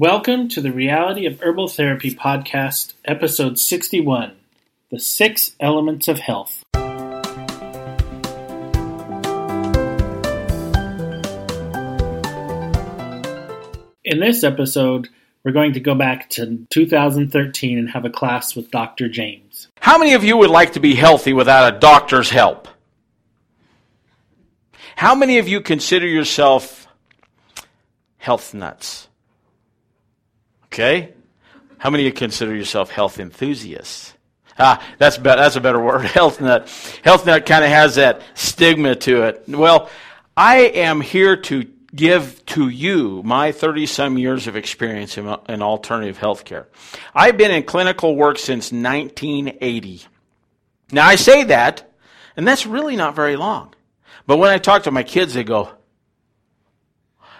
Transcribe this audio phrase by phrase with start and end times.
[0.00, 4.34] Welcome to the Reality of Herbal Therapy podcast, episode 61
[4.90, 6.64] The Six Elements of Health.
[14.02, 15.10] In this episode,
[15.44, 19.08] we're going to go back to 2013 and have a class with Dr.
[19.08, 19.68] James.
[19.80, 22.66] How many of you would like to be healthy without a doctor's help?
[24.96, 26.88] How many of you consider yourself
[28.18, 29.06] health nuts?
[30.74, 31.14] Okay?
[31.78, 34.12] How many of you consider yourself health enthusiasts?
[34.58, 36.04] Ah, that's be- that's a better word.
[36.04, 36.68] Health nut.
[37.04, 39.44] Health nut kind of has that stigma to it.
[39.46, 39.88] Well,
[40.36, 45.62] I am here to give to you my 30 some years of experience in, in
[45.62, 46.66] alternative healthcare.
[47.14, 50.02] I've been in clinical work since 1980.
[50.90, 51.88] Now I say that,
[52.36, 53.74] and that's really not very long.
[54.26, 55.70] But when I talk to my kids, they go,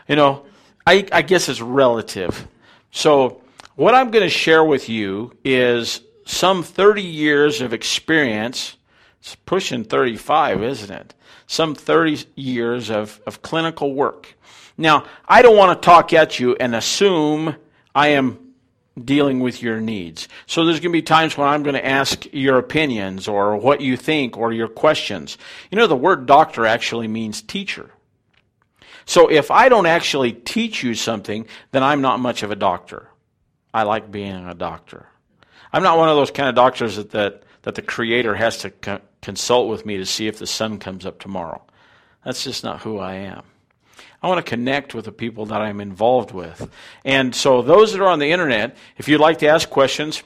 [0.07, 0.47] you know,
[0.87, 2.47] I, I guess it's relative.
[2.95, 3.43] So,
[3.75, 8.77] what I'm going to share with you is some 30 years of experience.
[9.19, 11.13] It's pushing 35, isn't it?
[11.49, 14.37] Some 30 years of, of clinical work.
[14.79, 17.57] Now, I don't want to talk at you and assume
[17.97, 18.55] I am
[19.03, 20.29] dealing with your needs.
[20.47, 23.81] So there's going to be times when I'm going to ask your opinions or what
[23.81, 25.37] you think or your questions.
[25.69, 27.91] You know, the word doctor actually means teacher.
[29.07, 33.09] So if I don't actually teach you something, then I'm not much of a doctor.
[33.73, 35.07] I like being a doctor.
[35.73, 38.71] I'm not one of those kind of doctors that, that, that the Creator has to
[38.71, 41.63] co- consult with me to see if the sun comes up tomorrow.
[42.25, 43.43] That's just not who I am.
[44.23, 46.71] I want to connect with the people that I'm involved with.
[47.05, 50.23] And so, those that are on the internet, if you'd like to ask questions,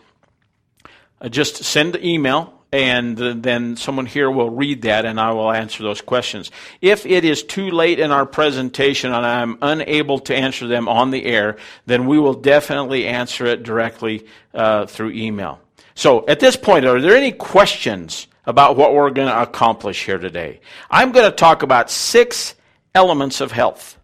[1.21, 5.51] uh, just send an email and then someone here will read that and I will
[5.51, 6.51] answer those questions.
[6.83, 11.11] If it is too late in our presentation and I'm unable to answer them on
[11.11, 15.61] the air, then we will definitely answer it directly uh, through email.
[15.95, 20.19] So at this point, are there any questions about what we're going to accomplish here
[20.19, 20.61] today?
[20.91, 22.55] I'm going to talk about six
[22.95, 23.99] elements of health.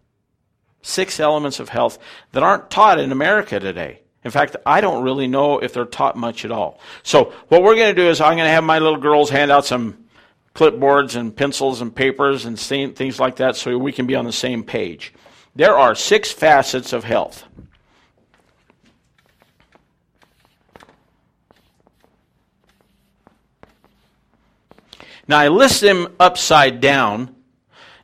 [0.81, 1.99] Six elements of health
[2.31, 4.01] that aren't taught in America today.
[4.25, 6.79] In fact, I don't really know if they're taught much at all.
[7.03, 9.51] So, what we're going to do is I'm going to have my little girls hand
[9.51, 10.05] out some
[10.55, 14.33] clipboards and pencils and papers and things like that so we can be on the
[14.33, 15.13] same page.
[15.55, 17.43] There are six facets of health.
[25.27, 27.34] Now, I list them upside down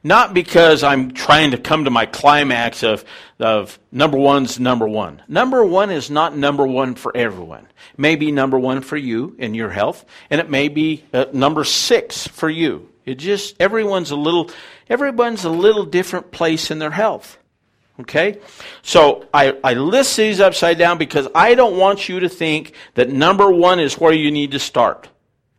[0.04, 3.06] not because I'm trying to come to my climax of,
[3.40, 5.22] of number one's number one.
[5.28, 7.68] Number one is not number one for everyone.
[7.94, 11.26] It may be number one for you in your health, and it may be uh,
[11.34, 12.90] number six for you.
[13.06, 14.50] It just everyone's a little
[14.90, 17.38] everyone's a little different place in their health.
[18.00, 18.40] Okay?
[18.82, 23.10] So I, I list these upside down because I don't want you to think that
[23.10, 25.10] number one is where you need to start.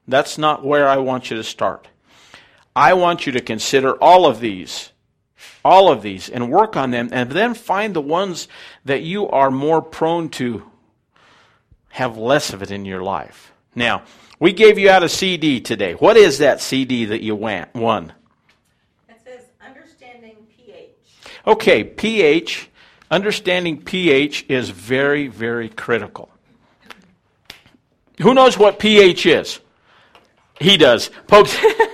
[0.09, 1.89] That's not where I want you to start.
[2.75, 4.93] I want you to consider all of these,
[5.65, 8.49] all of these, and work on them, and then find the ones
[8.85, 10.71] that you are more prone to
[11.91, 13.53] have less of it in your life.
[13.75, 14.05] Now,
[14.39, 15.93] we gave you out a CD today.
[15.93, 18.13] What is that CD that you won?
[19.09, 20.91] It says Understanding pH.
[21.47, 22.71] Okay, pH,
[23.11, 26.31] understanding pH is very, very critical.
[28.21, 29.61] Who knows what pH is?
[30.61, 31.11] He does.
[31.29, 31.57] Folks,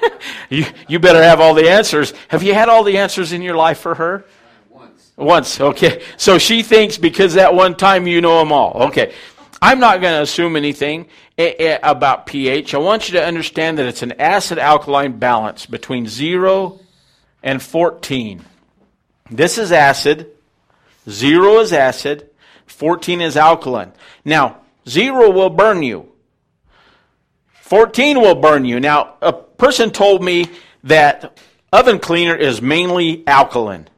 [0.49, 2.13] you, you better have all the answers.
[2.29, 4.25] Have you had all the answers in your life for her?
[4.71, 5.13] Once.
[5.17, 6.03] Once, okay.
[6.17, 8.89] So she thinks because that one time you know them all.
[8.89, 9.15] Okay.
[9.61, 12.75] I'm not going to assume anything eh, eh, about pH.
[12.75, 16.81] I want you to understand that it's an acid alkaline balance between 0
[17.43, 18.45] and 14.
[19.31, 20.31] This is acid,
[21.09, 22.31] 0 is acid,
[22.67, 23.93] 14 is alkaline.
[24.25, 26.13] Now, 0 will burn you.
[27.63, 28.81] 14 will burn you.
[28.81, 30.47] Now, a person told me
[30.85, 31.39] that
[31.73, 33.89] oven cleaner is mainly alkaline.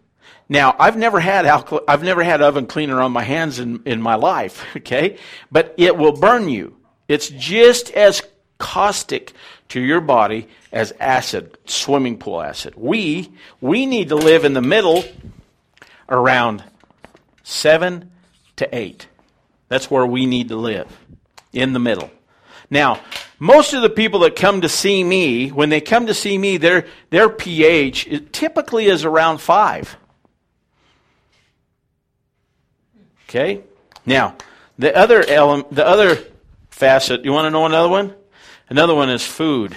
[0.48, 4.02] Now, I've never had alkal- I've never had oven cleaner on my hands in, in
[4.02, 5.18] my life, okay?
[5.52, 6.76] But it will burn you.
[7.06, 8.22] It's just as
[8.58, 9.32] caustic
[9.68, 12.74] to your body as acid, swimming pool acid.
[12.76, 15.04] We we need to live in the middle
[16.08, 16.64] around
[17.44, 18.10] 7
[18.56, 19.06] to 8.
[19.68, 20.86] That's where we need to live.
[21.52, 22.10] In the middle.
[22.68, 23.00] Now,
[23.42, 26.58] most of the people that come to see me, when they come to see me,
[26.58, 29.96] their, their pH typically is around 5.
[33.24, 33.62] Okay?
[34.04, 34.36] Now,
[34.78, 36.18] the other element, the other
[36.68, 38.14] facet, you want to know another one?
[38.68, 39.74] Another one is food.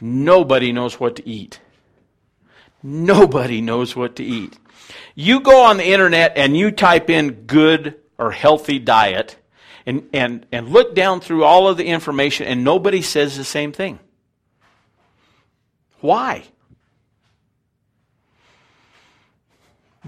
[0.00, 1.60] Nobody knows what to eat.
[2.82, 4.58] Nobody knows what to eat.
[5.14, 9.36] You go on the internet and you type in good or healthy diet
[9.86, 13.72] and, and, and look down through all of the information and nobody says the same
[13.72, 13.98] thing.
[16.00, 16.44] Why?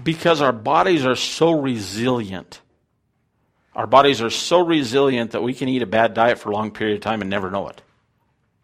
[0.01, 2.61] Because our bodies are so resilient.
[3.75, 6.71] Our bodies are so resilient that we can eat a bad diet for a long
[6.71, 7.81] period of time and never know it.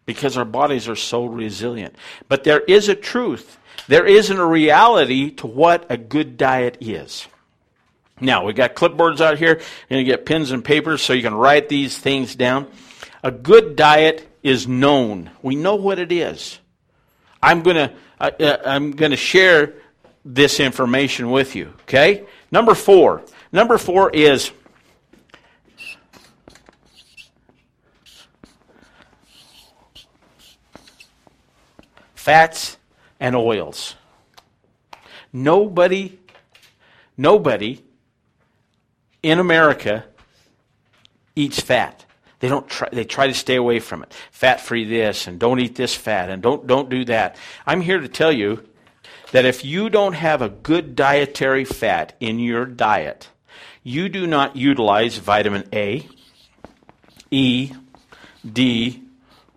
[0.04, 1.96] Because our bodies are so resilient.
[2.28, 3.58] But there is a truth.
[3.88, 7.26] There isn't a reality to what a good diet is.
[8.22, 9.54] Now, we've got clipboards out here.
[9.88, 12.68] You're going to get pens and papers so you can write these things down.
[13.24, 15.30] A good diet is known.
[15.42, 16.60] We know what it is.
[17.42, 19.74] I'm going to, uh, I'm going to share
[20.24, 21.72] this information with you.
[21.82, 22.24] Okay?
[22.52, 23.24] Number four.
[23.50, 24.52] Number four is
[32.14, 32.76] fats
[33.18, 33.96] and oils.
[35.32, 36.20] Nobody,
[37.16, 37.82] nobody
[39.22, 40.04] in America
[41.36, 42.04] eats fat.
[42.40, 44.12] They don't try, they try to stay away from it.
[44.32, 47.36] Fat free this and don't eat this fat and don't don't do that.
[47.66, 48.66] I'm here to tell you
[49.30, 53.28] that if you don't have a good dietary fat in your diet,
[53.82, 56.08] you do not utilize vitamin A,
[57.30, 57.72] E,
[58.50, 59.02] D,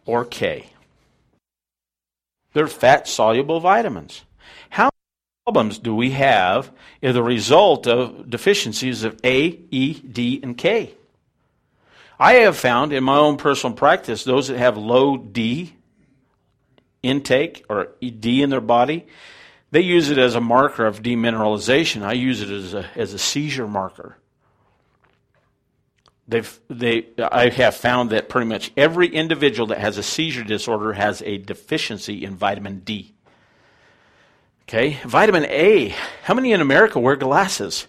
[0.05, 0.69] or K.
[2.53, 4.23] They're fat soluble vitamins.
[5.45, 6.71] Problems do we have
[7.03, 10.95] as a result of deficiencies of A, E, D, and K?
[12.19, 15.75] I have found in my own personal practice those that have low D
[17.03, 19.05] intake or D in their body,
[19.69, 22.01] they use it as a marker of demineralization.
[22.01, 24.17] I use it as a, as a seizure marker.
[26.27, 30.93] They've, they, I have found that pretty much every individual that has a seizure disorder
[30.93, 33.14] has a deficiency in vitamin D.
[34.67, 35.89] Okay, vitamin A.
[36.23, 37.85] How many in America wear glasses?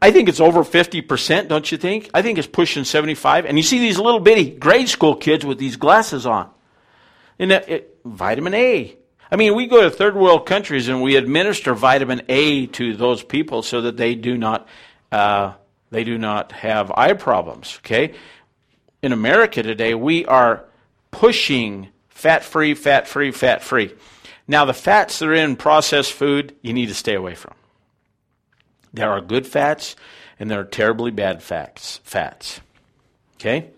[0.00, 2.10] I think it's over 50%, don't you think?
[2.14, 3.44] I think it's pushing 75.
[3.44, 6.50] And you see these little bitty grade school kids with these glasses on.
[7.38, 8.96] And it, it, vitamin A.
[9.30, 13.22] I mean, we go to third world countries and we administer vitamin A to those
[13.22, 14.66] people so that they do not
[15.12, 15.54] uh,
[15.90, 17.78] they do not have eye problems.
[17.84, 18.14] Okay,
[19.02, 20.64] in America today, we are
[21.10, 23.92] pushing fat free, fat free, fat free.
[24.48, 27.54] Now, the fats that are in processed food, you need to stay away from.
[28.92, 29.96] There are good fats
[30.38, 32.00] and there are terribly bad fats.
[32.04, 32.60] Fats.
[33.34, 33.70] Okay?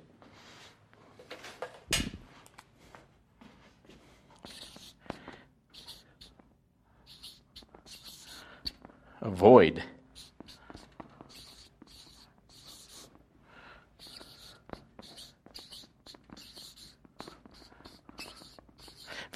[9.21, 9.83] Avoid.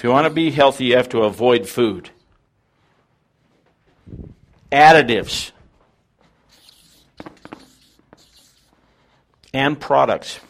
[0.03, 2.11] If you want to be healthy, you have to avoid food.
[4.73, 5.53] Additives
[9.55, 10.41] and products.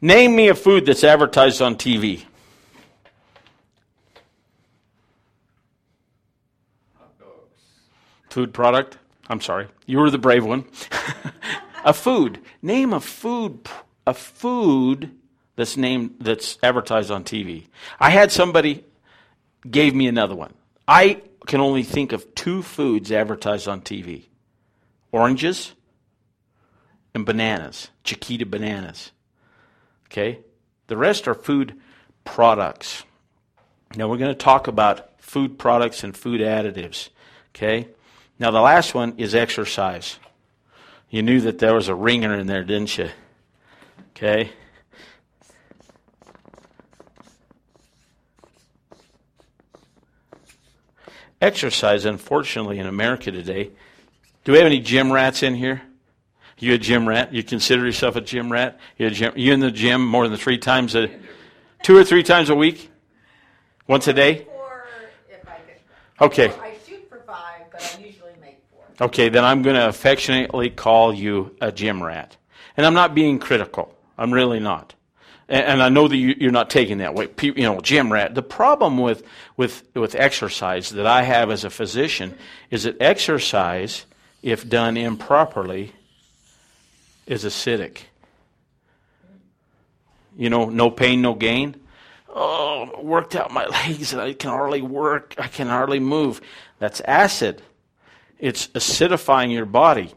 [0.00, 2.24] Name me a food that's advertised on TV.
[8.30, 8.96] Food product?
[9.28, 9.68] I'm sorry.
[9.84, 10.64] You were the brave one.
[11.84, 12.40] a food.
[12.62, 13.68] Name a food
[14.06, 15.14] a food
[15.58, 17.66] that's named that's advertised on TV.
[17.98, 18.84] I had somebody
[19.68, 20.54] gave me another one.
[20.86, 24.26] I can only think of two foods advertised on TV.
[25.10, 25.72] Oranges
[27.12, 29.10] and bananas, Chiquita bananas.
[30.06, 30.38] Okay?
[30.86, 31.74] The rest are food
[32.24, 33.02] products.
[33.96, 37.08] Now we're going to talk about food products and food additives.
[37.50, 37.88] Okay?
[38.38, 40.20] Now the last one is exercise.
[41.10, 43.08] You knew that there was a ringer in there, didn't you?
[44.10, 44.52] Okay?
[51.40, 53.70] Exercise, unfortunately, in America today.
[54.44, 55.82] Do we have any gym rats in here?
[56.58, 57.32] You a gym rat?
[57.32, 58.80] You consider yourself a gym rat?
[58.96, 61.08] You, a gym, you in the gym more than three times a,
[61.82, 62.90] two or three times a week?
[63.86, 64.44] Once a day?
[64.44, 64.86] Four,
[65.30, 66.26] if I could.
[66.26, 66.52] Okay.
[66.60, 69.06] I shoot for five, but I usually make four.
[69.06, 72.36] Okay, then I'm going to affectionately call you a gym rat.
[72.76, 73.94] And I'm not being critical.
[74.16, 74.94] I'm really not.
[75.50, 77.28] And, I know that you, you're not taking that way.
[77.40, 78.34] You know, gym rat.
[78.34, 79.22] The problem with,
[79.56, 82.36] with, with exercise that I have as a physician
[82.70, 84.04] is that exercise,
[84.42, 85.92] if done improperly,
[87.26, 88.00] is acidic.
[90.36, 91.76] You know, no pain, no gain.
[92.28, 95.34] Oh, worked out my legs and I can hardly work.
[95.38, 96.42] I can hardly move.
[96.78, 97.62] That's acid.
[98.38, 100.14] It's acidifying your body.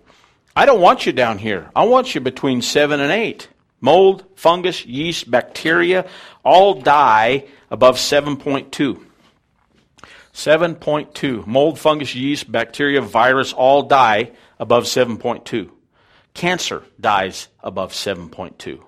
[0.55, 1.71] I don't want you down here.
[1.73, 3.47] I want you between seven and eight.
[3.81, 6.07] Mold, fungus, yeast, bacteria
[6.43, 9.03] all die above 7.2.
[10.33, 11.45] 7.2.
[11.45, 15.69] Mold, fungus, yeast, bacteria, virus all die above 7.2.
[16.33, 18.81] Cancer dies above 7.2.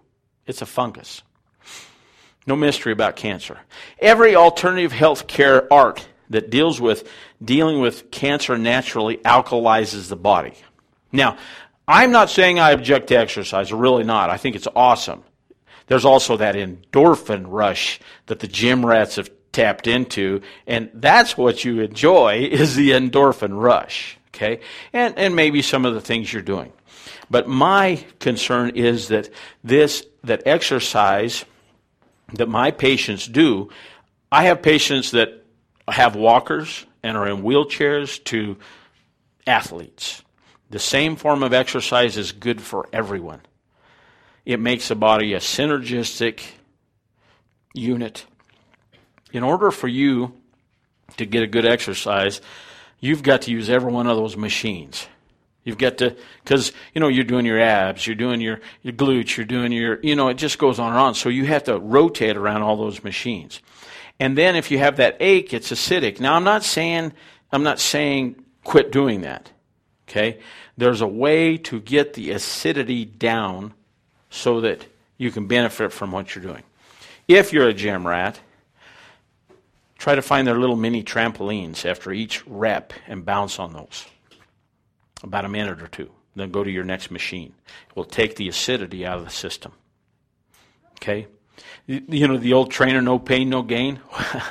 [0.46, 1.24] It's a fungus.
[2.46, 3.60] No mystery about cancer.
[4.00, 7.08] Every alternative health care art that deals with
[7.44, 10.54] dealing with cancer naturally alkalizes the body.
[11.12, 11.38] Now,
[11.88, 14.30] I'm not saying I object to exercise, really not.
[14.30, 15.24] I think it's awesome.
[15.88, 21.66] There's also that endorphin rush that the gym rats have tapped into, and that's what
[21.66, 24.18] you enjoy is the endorphin rush.
[24.34, 24.62] Okay?
[24.94, 26.74] And and maybe some of the things you're doing.
[27.30, 29.30] But my concern is that
[29.64, 31.46] this that exercise
[32.34, 33.70] that my patients do,
[34.32, 35.46] I have patients that
[35.88, 38.58] have walkers and are in wheelchairs to
[39.46, 40.24] athletes.
[40.74, 43.42] The same form of exercise is good for everyone.
[44.44, 46.42] It makes the body a synergistic
[47.76, 48.26] unit.
[49.32, 50.34] In order for you
[51.18, 52.42] to get a good exercise,
[53.00, 55.06] you've got to use every one of those machines.
[55.64, 59.38] You've got to, because, you know, you're doing your abs, you're doing your, your glutes,
[59.38, 61.14] you're doing your, you know, it just goes on and on.
[61.14, 63.62] So you have to rotate around all those machines.
[64.20, 66.20] And then if you have that ache, it's acidic.
[66.20, 67.14] Now, I'm not saying,
[67.52, 69.52] I'm not saying quit doing that.
[70.08, 70.40] Okay?
[70.78, 73.74] There's a way to get the acidity down
[74.30, 74.86] so that
[75.18, 76.64] you can benefit from what you're doing.
[77.28, 78.40] If you're a gym rat,
[79.98, 84.06] try to find their little mini trampolines after each rep and bounce on those
[85.24, 86.12] about a minute or two.
[86.36, 87.54] Then go to your next machine.
[87.90, 89.72] It will take the acidity out of the system.
[90.98, 91.28] Okay?
[91.86, 94.00] You know, the old trainer, no pain, no gain?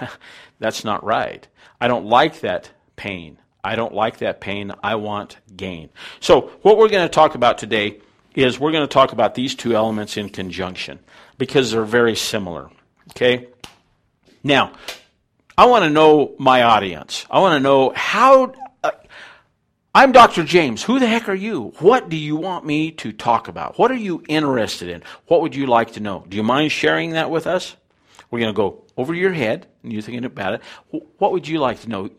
[0.59, 1.47] That's not right.
[1.81, 3.39] I don't like that pain.
[3.65, 4.73] I don't like that pain.
[4.83, 5.91] I want gain.
[6.21, 8.01] So, what we're going to talk about today
[8.35, 10.99] is we're going to talk about these two elements in conjunction
[11.39, 12.71] because they're very similar.
[13.11, 13.49] Okay?
[14.43, 14.73] Now,
[15.57, 17.27] I want to know my audience.
[17.31, 18.91] I want to know how uh,
[19.95, 20.43] I'm Dr.
[20.43, 20.83] James.
[20.83, 21.73] Who the heck are you?
[21.79, 23.79] What do you want me to talk about?
[23.79, 25.03] What are you interested in?
[25.27, 26.25] What would you like to know?
[26.29, 27.77] Do you mind sharing that with us?
[28.31, 30.63] We're going to go over your head, and you're thinking about it.
[31.19, 32.11] What would you like to know?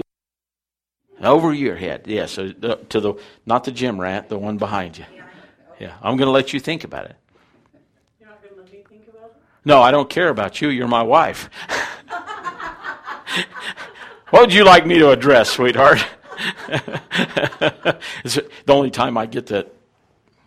[1.22, 2.38] Over your head, yes.
[2.38, 3.14] Yeah, so to the
[3.46, 5.06] not the gym rat, the one behind you.
[5.80, 7.16] Yeah, I'm going to let you think about it.
[8.20, 9.36] You're not going to let me think about it.
[9.66, 10.70] No, I don't care about you.
[10.70, 11.50] You're my wife.
[14.30, 16.06] what would you like me to address, sweetheart?
[18.24, 19.74] it's the only time I get that.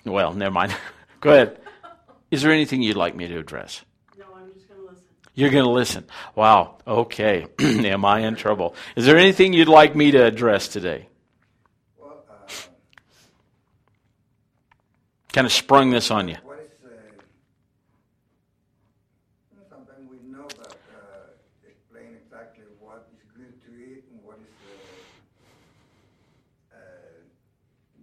[0.05, 0.75] Well, never mind.
[1.21, 1.59] Go ahead.
[2.31, 3.85] Is there anything you'd like me to address?
[4.19, 5.05] No, I'm just going to listen.
[5.37, 6.05] You're going to listen.
[6.35, 6.79] Wow.
[6.87, 7.47] Okay.
[7.61, 8.75] Am I in trouble?
[8.97, 11.09] Is there anything you'd like me to address today?
[12.01, 12.51] Well, uh,
[15.35, 16.37] kind of sprung this on you.
[16.43, 16.71] what is,
[19.69, 20.75] sometimes we know, but
[21.69, 24.47] explain exactly what is good to eat and what is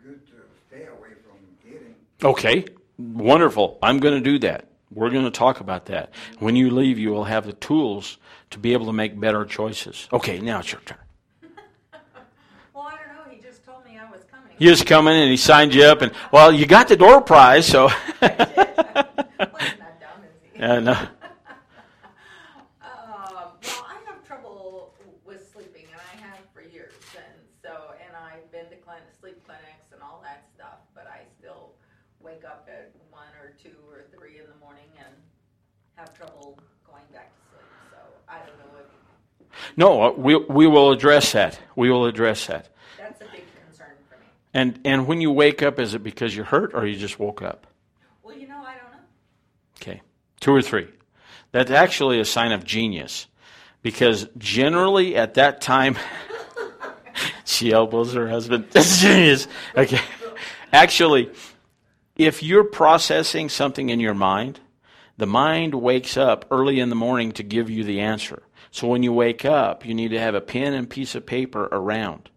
[0.03, 0.33] good to
[0.67, 2.29] stay away from.
[2.29, 2.65] Okay.
[2.99, 3.79] Wonderful.
[3.81, 4.67] I'm going to do that.
[4.93, 6.11] We're going to talk about that.
[6.39, 8.17] When you leave, you will have the tools
[8.51, 10.07] to be able to make better choices.
[10.13, 10.97] Okay, now it's your turn.
[12.73, 13.31] Well, I don't know.
[13.31, 14.51] He just told me I was coming.
[14.57, 17.67] He was coming and he signed you up, and well, you got the door prize,
[17.67, 17.85] so.
[17.85, 20.49] well, he's not dumb, is he?
[20.59, 20.91] yeah, no.
[20.91, 21.07] Um,
[22.81, 28.51] well, I have trouble with sleeping, and I have for years, and so, and I've
[28.51, 31.73] been to clin- sleep clinics and all that stuff, but I still
[32.19, 35.13] wake up at one or two or three in the morning and
[35.95, 36.57] have trouble
[36.87, 37.69] going back to sleep.
[37.91, 38.89] So I don't know if
[39.75, 41.59] No, uh, we, we will address that.
[41.75, 42.69] We will address that.
[42.97, 44.25] that's a big concern for me.
[44.53, 47.41] And, and when you wake up, is it because you're hurt or you just woke
[47.41, 47.67] up?
[48.23, 48.99] Well, you know, I don't know.
[49.81, 50.01] Okay.
[50.39, 50.87] Two or three.
[51.51, 53.27] That's actually a sign of genius.
[53.81, 55.97] Because generally at that time,
[57.45, 58.67] she elbows her husband.
[58.71, 59.47] That's genius.
[59.75, 60.01] Okay.
[60.71, 61.31] Actually,
[62.15, 64.59] if you're processing something in your mind,
[65.17, 68.42] the mind wakes up early in the morning to give you the answer.
[68.73, 71.69] So when you wake up, you need to have a pen and piece of paper
[71.71, 72.31] around.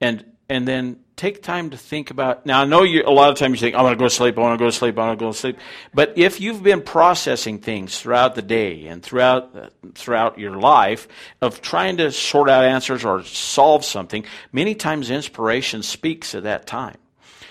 [0.00, 3.38] And and then take time to think about now I know you a lot of
[3.38, 4.96] times you think, I want to go to sleep, I want to go to sleep,
[4.96, 5.58] I want to go to sleep.
[5.92, 11.08] But if you've been processing things throughout the day and throughout uh, throughout your life
[11.40, 16.68] of trying to sort out answers or solve something, many times inspiration speaks at that
[16.68, 16.98] time.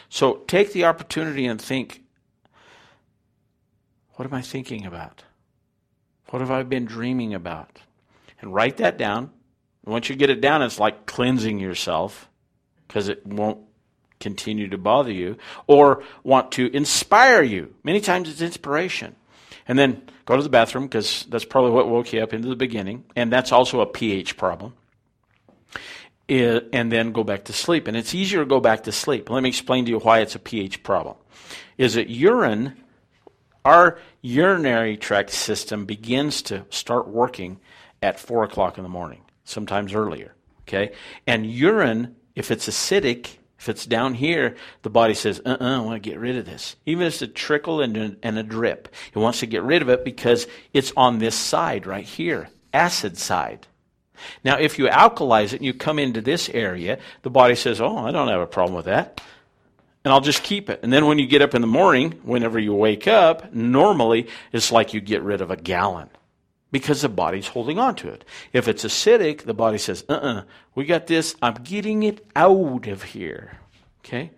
[0.07, 2.03] So take the opportunity and think
[4.11, 5.23] what am I thinking about?
[6.29, 7.79] What have I been dreaming about?
[8.43, 9.31] And write that down.
[9.85, 12.27] Once you get it down, it's like cleansing yourself
[12.85, 13.59] because it won't
[14.19, 17.73] continue to bother you or want to inspire you.
[17.83, 19.15] Many times it's inspiration.
[19.65, 22.57] And then go to the bathroom because that's probably what woke you up into the
[22.57, 23.05] beginning.
[23.15, 24.73] And that's also a pH problem.
[26.29, 27.85] i- and then go back to sleep.
[27.87, 29.29] And it's easier to go back to sleep.
[29.29, 31.15] Let me explain to you why it's a pH problem.
[31.77, 32.81] Is that urine,
[33.65, 37.59] our urinary tract system begins to start working
[38.03, 40.35] at 4 o'clock in the morning, sometimes earlier.
[40.67, 40.91] Okay?
[41.25, 45.79] And urine, if it's acidic, if it's down here, the body says, uh uh I
[45.79, 46.75] want to get rid of this.
[46.85, 49.89] Even if it's a trickle and and a drip, it wants to get rid of
[49.89, 53.67] it because it's on this side right here, acid side.
[54.43, 57.97] Now, if you alkalize it and you come into this area, the body says, Oh,
[57.97, 59.21] I don't have a problem with that.
[60.03, 60.81] And I'll just keep it.
[60.83, 64.69] And then when you get up in the morning, whenever you wake up, normally it's
[64.69, 66.09] like you get rid of a gallon
[66.73, 68.25] because the body's holding on to it.
[68.51, 71.35] If it's acidic, the body says, uh uh we got this.
[71.39, 73.59] I'm getting it out of here.
[73.99, 74.31] Okay?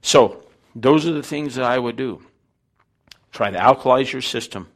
[0.00, 0.46] So,
[0.76, 2.22] those are the things that I would do.
[3.32, 4.68] Try to alkalize your system.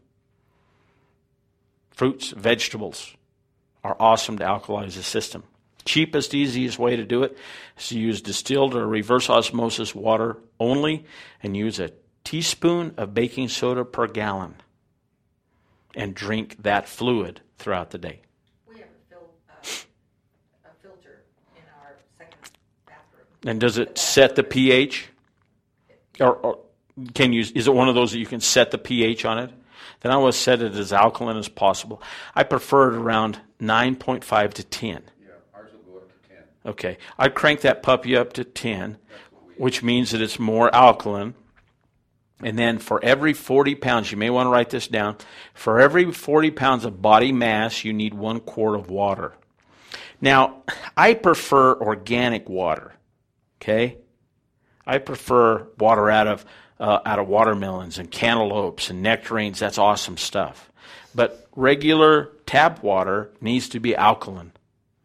[1.92, 3.14] Fruits, vegetables
[3.84, 5.44] are awesome to alkalize the system.
[5.84, 7.38] Cheapest, easiest way to do it
[7.78, 11.04] is to use distilled or reverse osmosis water only
[11.40, 11.92] and use a
[12.24, 14.56] teaspoon of baking soda per gallon
[15.96, 18.20] and drink that fluid throughout the day.
[18.68, 19.54] We have a, fil- uh,
[20.66, 21.24] a filter
[21.56, 22.38] in our second
[22.86, 23.26] bathroom.
[23.46, 25.08] And does it set the pH?
[26.20, 26.58] Or, or
[27.14, 27.40] can you?
[27.40, 29.50] Is it one of those that you can set the pH on it?
[30.00, 32.02] Then I always set it as alkaline as possible.
[32.34, 35.02] I prefer it around 9.5 to 10.
[35.20, 36.44] Yeah, ours will go up to ten.
[36.66, 38.98] Okay, I'd crank that puppy up to 10,
[39.56, 41.34] which means that it's more alkaline.
[42.42, 45.16] And then for every 40 pounds, you may want to write this down.
[45.54, 49.34] For every 40 pounds of body mass, you need one quart of water.
[50.20, 50.62] Now,
[50.96, 52.94] I prefer organic water.
[53.60, 53.98] Okay?
[54.86, 56.44] I prefer water out of
[56.78, 59.58] uh, out of watermelons and cantaloupes and nectarines.
[59.58, 60.70] That's awesome stuff.
[61.14, 64.52] But regular tap water needs to be alkaline.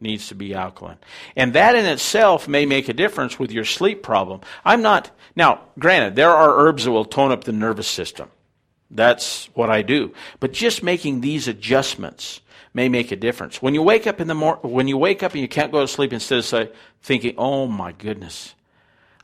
[0.02, 0.98] Needs to be alkaline.
[1.36, 4.40] And that in itself may make a difference with your sleep problem.
[4.64, 8.28] I'm not, now, granted, there are herbs that will tone up the nervous system.
[8.90, 10.12] That's what I do.
[10.40, 12.40] But just making these adjustments
[12.74, 13.62] may make a difference.
[13.62, 15.80] When you wake up in the mor- when you wake up and you can't go
[15.80, 18.56] to sleep, instead of say, thinking, "Oh my goodness,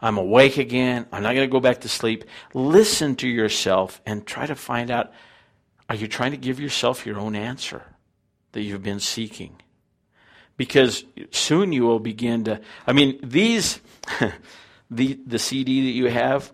[0.01, 1.07] I'm awake again.
[1.11, 2.25] I'm not going to go back to sleep."
[2.55, 5.13] Listen to yourself and try to find out:
[5.89, 7.83] Are you trying to give yourself your own answer
[8.53, 9.57] that you've been seeking?
[10.59, 12.61] Because soon you will begin to.
[12.87, 13.81] I mean, these,
[14.91, 16.53] the the CD that you have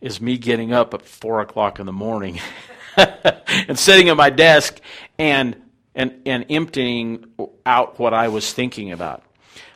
[0.00, 2.38] is me getting up at four o'clock in the morning
[2.96, 4.78] and sitting at my desk
[5.18, 5.56] and
[5.94, 7.24] and and emptying
[7.66, 9.24] out what I was thinking about.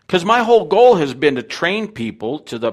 [0.07, 2.73] Because my whole goal has been to train people to the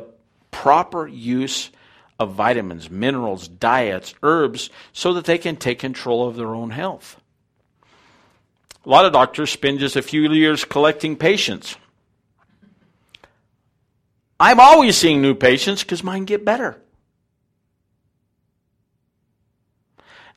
[0.52, 1.70] proper use
[2.18, 7.20] of vitamins, minerals, diets, herbs, so that they can take control of their own health.
[8.86, 11.76] A lot of doctors spend just a few years collecting patients.
[14.40, 16.80] I'm always seeing new patients because mine get better.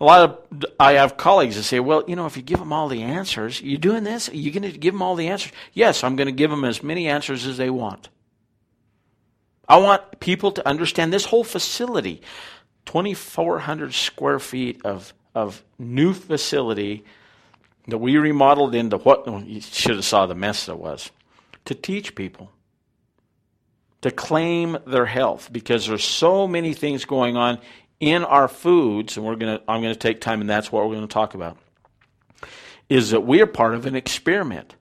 [0.00, 0.20] A lot
[0.52, 3.02] of I have colleagues that say, "Well, you know, if you give them all the
[3.02, 4.28] answers, you're doing this?
[4.28, 6.64] You're you going to give them all the answers?" Yes, I'm going to give them
[6.64, 8.08] as many answers as they want.
[9.68, 12.22] I want people to understand this whole facility,
[12.86, 17.04] 2,400 square feet of of new facility
[17.88, 21.10] that we remodeled into what you should have saw the mess that was
[21.64, 22.50] to teach people
[24.02, 27.58] to claim their health because there's so many things going on
[28.00, 31.08] in our foods, and we're gonna I'm gonna take time and that's what we're gonna
[31.08, 31.58] talk about,
[32.88, 34.76] is that we are part of an experiment.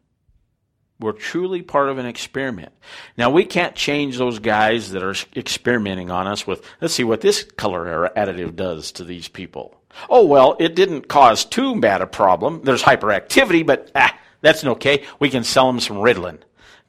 [0.99, 2.73] We're truly part of an experiment.
[3.17, 7.21] Now we can't change those guys that are experimenting on us with let's see what
[7.21, 9.76] this color additive does to these people.
[10.09, 12.61] Oh well, it didn't cause too bad a problem.
[12.63, 15.05] There's hyperactivity, but ah, that's okay.
[15.19, 16.39] We can sell them some Ritalin.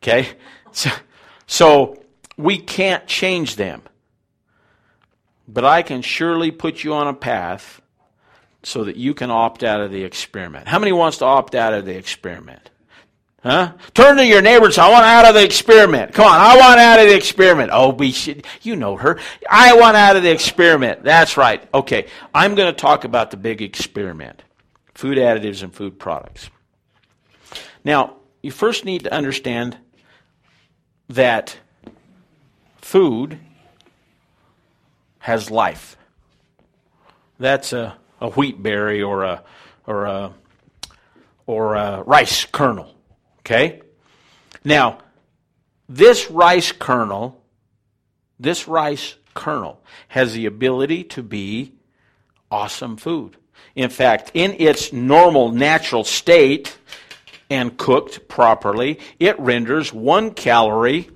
[0.02, 0.28] Okay?
[0.72, 0.90] So,
[1.46, 2.02] so
[2.36, 3.82] we can't change them.
[5.48, 7.80] But I can surely put you on a path
[8.62, 10.68] so that you can opt out of the experiment.
[10.68, 12.70] How many wants to opt out of the experiment?
[13.42, 13.74] Huh?
[13.94, 16.12] Turn to your neighbor and say, I want out of the experiment.
[16.12, 17.70] Come on, I want out of the experiment.
[17.72, 19.20] Oh, should, you know her.
[19.48, 21.04] I want out of the experiment.
[21.04, 21.66] That's right.
[21.72, 24.42] Okay, I'm going to talk about the big experiment
[24.94, 26.50] food additives and food products.
[27.84, 29.78] Now, you first need to understand
[31.08, 31.56] that
[32.82, 33.38] food
[35.20, 35.96] has life.
[37.38, 39.44] That's a, a wheat berry or a
[39.86, 40.32] or a
[41.46, 42.97] or a rice kernel.
[43.48, 43.80] Okay?
[44.62, 44.98] Now,
[45.88, 47.42] this rice kernel,
[48.38, 51.72] this rice kernel has the ability to be
[52.50, 53.38] awesome food.
[53.74, 56.76] In fact, in its normal natural state,
[57.50, 61.08] and cooked properly, it renders one calorie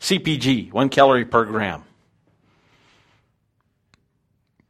[0.00, 1.84] CPG, one calorie per gram.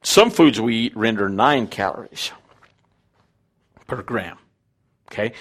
[0.02, 2.32] Some foods we eat render nine calories
[3.86, 4.38] per gram.
[5.10, 5.32] Okay?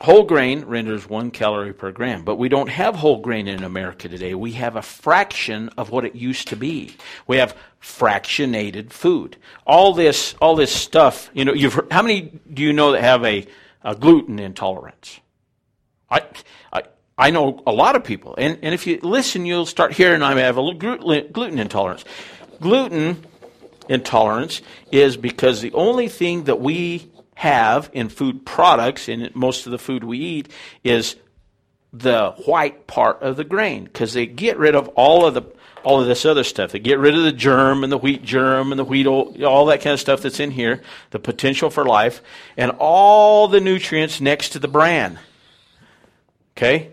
[0.00, 4.08] Whole grain renders one calorie per gram, but we don't have whole grain in America
[4.08, 4.32] today.
[4.32, 6.94] We have a fraction of what it used to be.
[7.26, 9.36] We have fractionated food.
[9.66, 11.30] All this, all this stuff.
[11.34, 13.44] You know, you've how many do you know that have a,
[13.82, 15.18] a gluten intolerance?
[16.08, 16.22] I,
[16.72, 16.82] I,
[17.18, 20.38] I know a lot of people, and, and if you listen, you'll start hearing I
[20.38, 22.04] have a gluten intolerance.
[22.60, 23.24] Gluten
[23.88, 29.72] intolerance is because the only thing that we have in food products, in most of
[29.72, 30.48] the food we eat,
[30.82, 31.16] is
[31.92, 35.42] the white part of the grain because they get rid of all of the
[35.84, 36.72] all of this other stuff.
[36.72, 39.80] They get rid of the germ and the wheat germ and the wheat all that
[39.80, 42.20] kind of stuff that's in here, the potential for life,
[42.56, 45.18] and all the nutrients next to the bran.
[46.56, 46.90] Okay?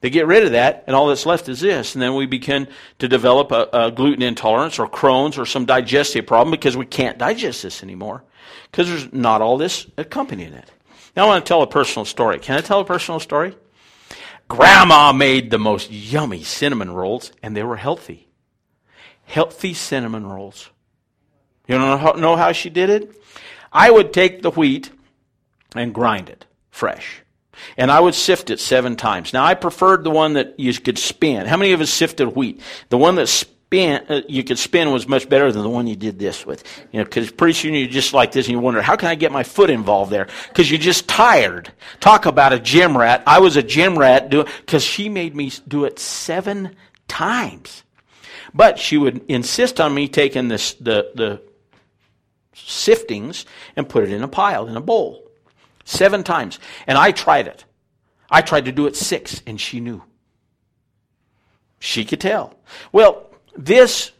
[0.00, 1.94] They get rid of that, and all that's left is this.
[1.94, 2.68] And then we begin
[3.00, 7.18] to develop a, a gluten intolerance or Crohn's or some digestive problem because we can't
[7.18, 8.22] digest this anymore
[8.70, 10.70] because there's not all this accompanying it.
[11.16, 12.38] Now I want to tell a personal story.
[12.38, 13.56] Can I tell a personal story?
[14.46, 18.28] Grandma made the most yummy cinnamon rolls, and they were healthy.
[19.24, 20.70] Healthy cinnamon rolls.
[21.66, 23.14] You don't know how she did it?
[23.70, 24.90] I would take the wheat
[25.74, 27.22] and grind it fresh.
[27.76, 29.32] And I would sift it seven times.
[29.32, 31.46] Now, I preferred the one that you could spin.
[31.46, 32.60] How many of us sifted wheat?
[32.88, 35.96] The one that spin, uh, you could spin was much better than the one you
[35.96, 36.64] did this with.
[36.92, 39.14] You know, because pretty soon you're just like this and you wonder, how can I
[39.14, 40.28] get my foot involved there?
[40.48, 41.72] Because you're just tired.
[42.00, 43.22] Talk about a gym rat.
[43.26, 46.76] I was a gym rat because she made me do it seven
[47.08, 47.82] times.
[48.54, 51.42] But she would insist on me taking this, the, the
[52.54, 53.44] siftings
[53.76, 55.27] and put it in a pile, in a bowl.
[55.88, 56.58] Seven times.
[56.86, 57.64] And I tried it.
[58.30, 60.02] I tried to do it six, and she knew.
[61.78, 62.58] She could tell.
[62.92, 64.12] Well, this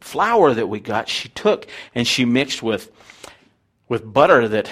[0.00, 2.92] flour that we got, she took and she mixed with
[3.88, 4.70] with butter that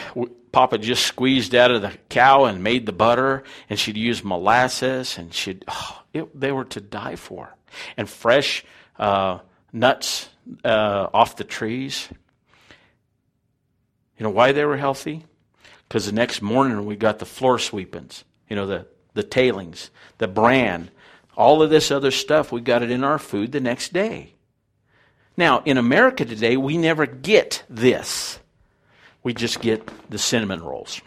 [0.53, 5.19] Papa just squeezed out of the cow and made the butter, and she'd use molasses,
[5.19, 7.53] and she'd oh, it, they were to die for,
[7.97, 8.65] and fresh
[8.97, 9.41] uh,
[9.73, 10.29] nuts
[10.65, 12.09] uh, off the trees.
[14.19, 15.25] You know why they were healthy?
[15.93, 20.27] Because the next morning we got the floor sweepings, you know, the, the tailings, the
[20.27, 20.91] bran,
[21.37, 24.33] all of this other stuff, we got it in our food the next day.
[25.37, 28.39] Now, in America today, we never get this.
[29.23, 31.03] We just get the cinnamon rolls.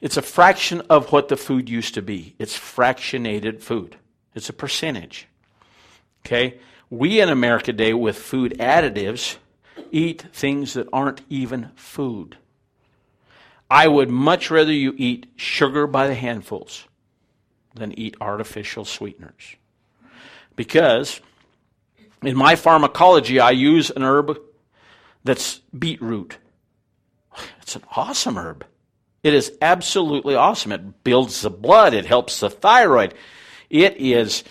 [0.00, 2.36] It's a fraction of what the food used to be.
[2.38, 3.96] It's fractionated food.
[4.36, 5.26] It's a percentage.
[6.24, 6.60] Okay?
[6.90, 9.38] We in America today, with food additives,
[9.90, 12.36] eat things that aren't even food.
[13.72, 16.86] I would much rather you eat sugar by the handfuls
[17.74, 19.56] than eat artificial sweeteners.
[20.54, 21.22] Because
[22.22, 24.38] in my pharmacology, I use an herb
[25.24, 26.36] that's beetroot.
[27.62, 28.66] It's an awesome herb.
[29.22, 30.72] It is absolutely awesome.
[30.72, 33.14] It builds the blood, it helps the thyroid.
[33.70, 34.44] It is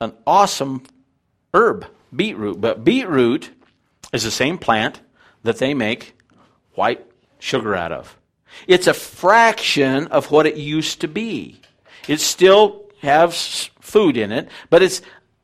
[0.00, 0.82] an awesome
[1.54, 2.60] herb, beetroot.
[2.60, 3.50] But beetroot
[4.12, 5.00] is the same plant
[5.44, 6.20] that they make
[6.72, 7.06] white
[7.38, 8.18] sugar out of.
[8.66, 11.60] It's a fraction of what it used to be.
[12.08, 15.02] It still has food in it, but it's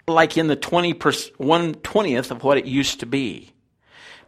[0.09, 0.93] like in the 20
[1.37, 3.53] one twentieth of what it used to be.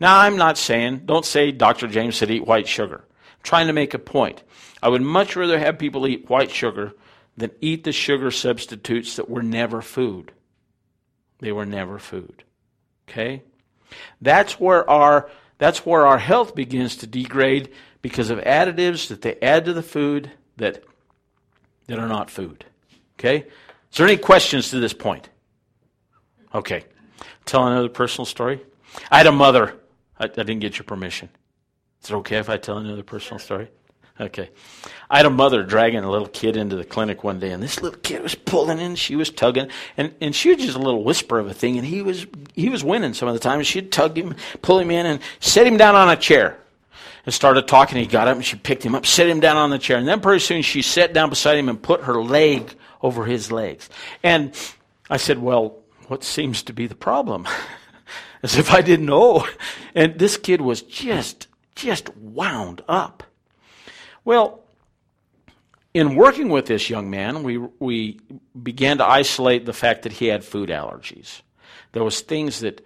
[0.01, 1.87] Now, I'm not saying, don't say Dr.
[1.87, 3.05] James said eat white sugar.
[3.07, 4.43] I'm trying to make a point.
[4.83, 6.93] I would much rather have people eat white sugar
[7.37, 10.33] than eat the sugar substitutes that were never food.
[11.39, 12.45] They were never food.
[13.09, 13.43] Okay?
[14.21, 19.37] That's where our that's where our health begins to degrade because of additives that they
[19.41, 20.83] add to the food that,
[21.87, 22.65] that are not food.
[23.19, 23.47] Okay?
[23.91, 25.29] Is there any questions to this point?
[26.55, 26.85] Okay.
[27.45, 28.61] Tell another personal story.
[29.11, 29.75] I had a mother.
[30.19, 31.29] I, I didn't get your permission.
[32.03, 33.69] Is it okay if I tell another personal story?
[34.21, 34.51] Okay.
[35.09, 37.81] I had a mother dragging a little kid into the clinic one day, and this
[37.81, 41.03] little kid was pulling in, she was tugging, and, and she was just a little
[41.03, 43.63] whisper of a thing, and he was he was winning some of the time.
[43.63, 46.62] She'd tug him, pull him in, and set him down on a chair
[47.25, 47.99] and started talking.
[47.99, 49.99] He got up and she picked him up, set him down on the chair.
[49.99, 53.53] And then pretty soon she sat down beside him and put her leg over his
[53.53, 53.89] legs.
[54.23, 54.55] And
[55.11, 57.47] I said, Well, what seems to be the problem?
[58.43, 59.47] As if I didn't know.
[59.95, 63.23] And this kid was just, just wound up.
[64.25, 64.63] Well,
[65.95, 68.19] in working with this young man, we, we
[68.61, 71.43] began to isolate the fact that he had food allergies.
[71.93, 72.85] There was things that,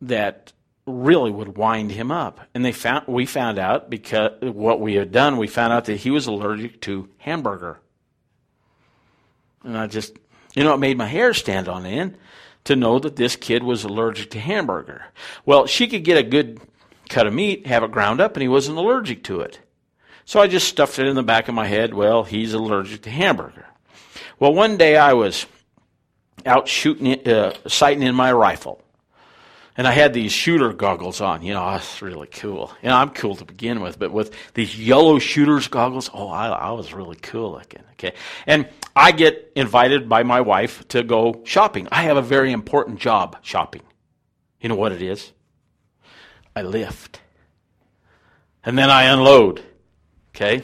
[0.00, 0.52] that
[0.86, 2.40] really would wind him up.
[2.54, 5.96] And they found we found out because what we had done, we found out that
[5.96, 7.80] he was allergic to hamburger.
[9.64, 10.16] And I just,
[10.54, 12.16] you know, it made my hair stand on end
[12.64, 15.06] to know that this kid was allergic to hamburger.
[15.44, 16.60] Well, she could get a good
[17.08, 19.60] cut of meat, have it ground up, and he wasn't allergic to it.
[20.24, 21.92] So I just stuffed it in the back of my head.
[21.92, 23.66] Well, he's allergic to hamburger.
[24.38, 25.46] Well, one day I was
[26.46, 28.82] out shooting, uh, sighting in my rifle.
[29.76, 31.42] And I had these shooter goggles on.
[31.42, 32.72] You know, that's really cool.
[32.82, 36.48] You know, I'm cool to begin with, but with these yellow shooters goggles, oh, I,
[36.48, 37.82] I was really cool looking.
[37.92, 38.14] Okay.
[38.46, 41.88] And I get invited by my wife to go shopping.
[41.92, 43.82] I have a very important job shopping.
[44.60, 45.32] You know what it is?
[46.54, 47.20] I lift.
[48.64, 49.62] And then I unload.
[50.34, 50.62] Okay?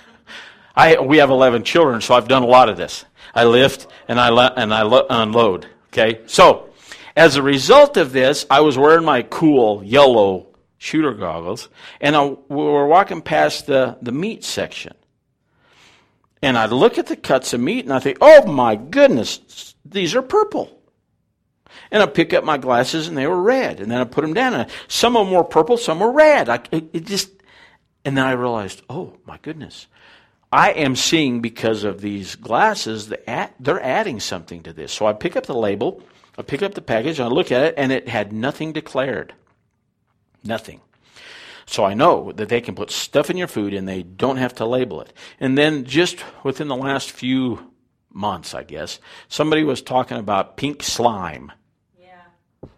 [0.76, 3.04] I, we have 11 children, so I've done a lot of this.
[3.34, 5.66] I lift and I, and I lo- unload.
[5.88, 6.20] Okay?
[6.26, 6.70] So,
[7.16, 10.48] as a result of this, I was wearing my cool yellow
[10.78, 11.68] shooter goggles,
[12.00, 14.94] and I, we were walking past the, the meat section.
[16.42, 20.16] And I look at the cuts of meat and I think, oh my goodness, these
[20.16, 20.76] are purple.
[21.92, 23.78] And I pick up my glasses and they were red.
[23.78, 24.54] And then I put them down.
[24.54, 26.48] And some of them were purple, some were red.
[26.48, 27.30] I, it, it just,
[28.04, 29.86] and then I realized, oh my goodness.
[30.52, 34.92] I am seeing because of these glasses, that they're adding something to this.
[34.92, 36.02] So I pick up the label,
[36.36, 39.34] I pick up the package, I look at it, and it had nothing declared.
[40.44, 40.80] Nothing.
[41.66, 44.54] So I know that they can put stuff in your food and they don't have
[44.56, 45.12] to label it.
[45.40, 47.72] And then just within the last few
[48.10, 51.52] months, I guess, somebody was talking about pink slime.
[52.00, 52.68] Yeah.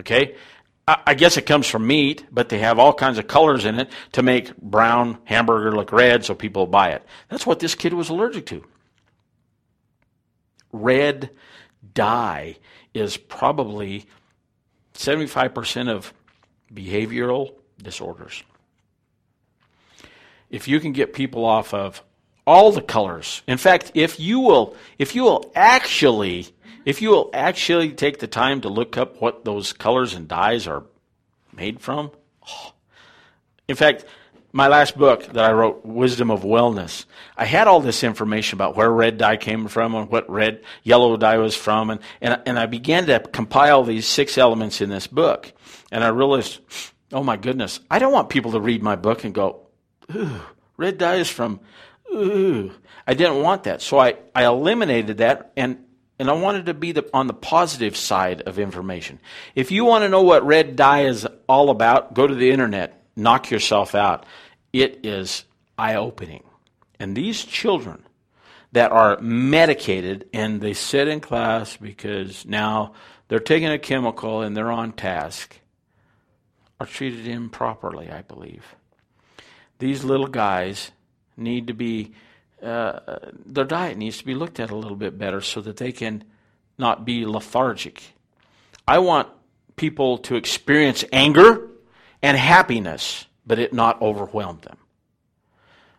[0.00, 0.36] Okay?
[0.86, 3.78] I, I guess it comes from meat, but they have all kinds of colors in
[3.78, 7.04] it to make brown hamburger look red so people buy it.
[7.28, 8.64] That's what this kid was allergic to.
[10.72, 11.30] Red
[11.96, 12.56] dye
[12.94, 14.06] is probably
[14.94, 16.14] 75% of
[16.72, 18.44] behavioral disorders.
[20.48, 22.02] If you can get people off of
[22.46, 23.42] all the colors.
[23.48, 26.46] In fact, if you will if you will actually
[26.84, 30.68] if you will actually take the time to look up what those colors and dyes
[30.68, 30.84] are
[31.52, 32.12] made from,
[32.48, 32.72] oh.
[33.68, 34.04] in fact,
[34.56, 37.04] my last book that I wrote, Wisdom of Wellness,
[37.36, 41.18] I had all this information about where red dye came from and what red yellow
[41.18, 45.06] dye was from, and, and, and I began to compile these six elements in this
[45.06, 45.52] book.
[45.92, 46.60] And I realized,
[47.12, 49.66] oh my goodness, I don't want people to read my book and go,
[50.14, 50.40] ooh,
[50.78, 51.60] red dye is from,
[52.14, 52.72] ooh.
[53.06, 53.82] I didn't want that.
[53.82, 55.82] So I, I eliminated that and
[56.18, 59.20] and I wanted to be the, on the positive side of information.
[59.54, 63.04] If you want to know what red dye is all about, go to the internet,
[63.16, 64.24] knock yourself out.
[64.72, 65.44] It is
[65.78, 66.44] eye opening.
[66.98, 68.04] And these children
[68.72, 72.92] that are medicated and they sit in class because now
[73.28, 75.58] they're taking a chemical and they're on task
[76.80, 78.76] are treated improperly, I believe.
[79.78, 80.90] These little guys
[81.36, 82.12] need to be,
[82.62, 83.00] uh,
[83.44, 86.24] their diet needs to be looked at a little bit better so that they can
[86.78, 88.02] not be lethargic.
[88.86, 89.28] I want
[89.76, 91.68] people to experience anger
[92.22, 94.78] and happiness, but it not overwhelm them.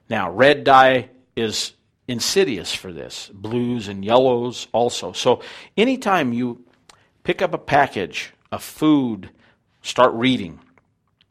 [0.10, 1.74] Now, red dye is
[2.08, 5.12] insidious for this, blues and yellows also.
[5.12, 5.42] So,
[5.76, 6.64] anytime you
[7.24, 9.30] pick up a package of food,
[9.82, 10.60] start reading.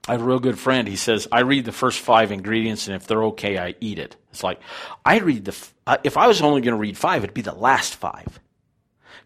[0.08, 0.86] I have a real good friend.
[0.86, 4.16] He says, I read the first five ingredients, and if they're okay, I eat it.
[4.30, 4.60] It's like,
[5.04, 7.40] I read the, f- uh, if I was only going to read five, it'd be
[7.42, 8.38] the last five.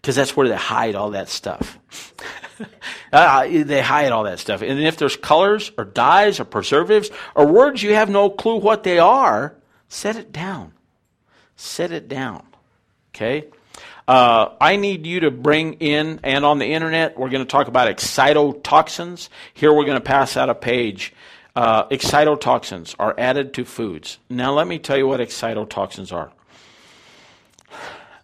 [0.00, 1.78] Because that's where they hide all that stuff.
[3.12, 4.62] uh, they hide all that stuff.
[4.62, 8.82] And if there's colors or dyes or preservatives or words you have no clue what
[8.82, 9.54] they are,
[9.88, 10.72] set it down.
[11.56, 12.44] Set it down.
[13.14, 13.46] Okay?
[14.08, 17.68] Uh, I need you to bring in, and on the internet, we're going to talk
[17.68, 19.28] about excitotoxins.
[19.54, 21.12] Here we're going to pass out a page.
[21.54, 24.18] Uh, excitotoxins are added to foods.
[24.28, 26.32] Now, let me tell you what excitotoxins are.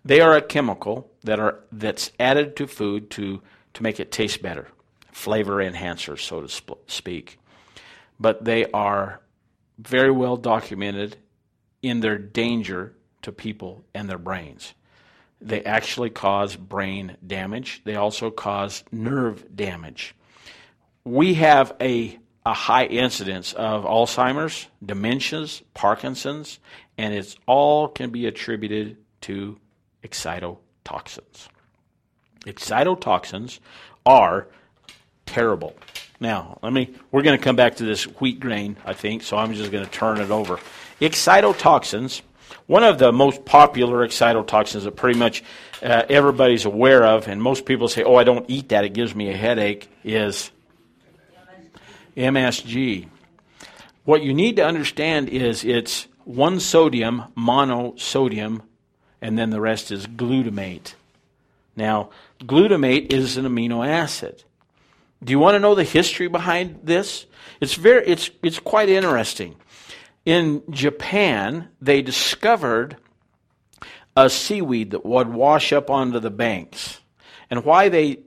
[0.06, 3.42] They are a chemical that are that's added to food to
[3.74, 4.68] to make it taste better,
[5.10, 7.40] flavor enhancers, so to sp- speak.
[8.20, 9.20] But they are
[9.78, 11.16] very well documented
[11.82, 14.74] in their danger to people and their brains.
[15.40, 17.82] They actually cause brain damage.
[17.84, 20.14] They also cause nerve damage.
[21.02, 22.16] We have a,
[22.46, 26.60] a high incidence of Alzheimer's, dementias, Parkinson's,
[26.96, 29.58] and it's all can be attributed to
[30.06, 31.48] excitotoxins.
[32.44, 33.58] Excitotoxins
[34.04, 34.46] are
[35.26, 35.74] terrible.
[36.20, 39.36] Now, let me we're going to come back to this wheat grain, I think, so
[39.36, 40.58] I'm just going to turn it over.
[41.00, 42.22] Excitotoxins
[42.66, 45.42] one of the most popular excitotoxins that pretty much
[45.82, 49.14] uh, everybody's aware of, and most people say, oh, I don't eat that, it gives
[49.14, 50.50] me a headache, is
[52.16, 53.08] MSG.
[54.04, 58.62] What you need to understand is it's one sodium, monosodium,
[59.20, 60.94] and then the rest is glutamate.
[61.76, 64.44] Now, glutamate is an amino acid.
[65.22, 67.26] Do you want to know the history behind this?
[67.60, 69.56] It's very it's it's quite interesting.
[70.24, 72.96] In Japan, they discovered
[74.16, 77.00] a seaweed that would wash up onto the banks.
[77.50, 78.20] And why they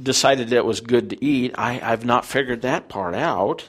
[0.00, 3.68] decided that it was good to eat, I, I've not figured that part out.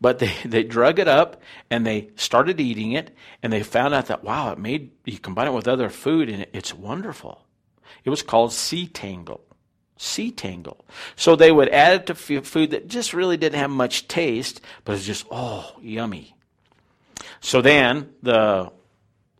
[0.00, 4.06] But they, they drug it up and they started eating it and they found out
[4.06, 7.44] that, wow, it made, you combine it with other food and it, it's wonderful.
[8.04, 9.42] It was called sea tangle.
[9.96, 10.84] Sea tangle.
[11.16, 14.94] So they would add it to food that just really didn't have much taste, but
[14.94, 16.34] it's just, oh, yummy.
[17.40, 18.72] So then the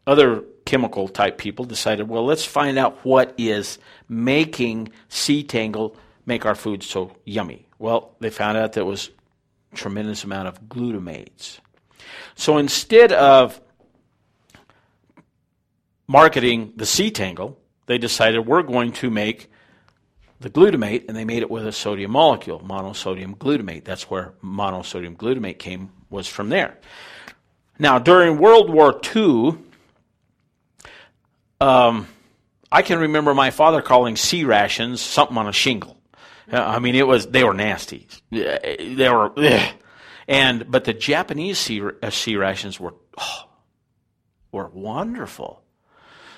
[0.07, 5.96] other chemical type people decided, well, let's find out what is making sea tangle
[6.27, 7.66] make our food so yummy.
[7.79, 9.11] Well, they found out that it was
[9.74, 11.61] tremendous amount of glutamates.
[12.35, 13.61] So instead of
[16.06, 19.50] marketing the sea tangle, they decided we're going to make
[20.40, 23.85] the glutamate, and they made it with a sodium molecule, monosodium glutamate.
[23.85, 26.78] That's where monosodium glutamate came, was from there.
[27.78, 29.59] Now, during World War II,
[31.61, 32.09] um,
[32.72, 36.00] I can remember my father calling C rations something on a shingle.
[36.53, 38.07] I mean, it was they were nasty.
[38.31, 39.75] They were, ugh.
[40.29, 43.49] and but the Japanese C, uh, C rations were oh,
[44.53, 45.63] were wonderful.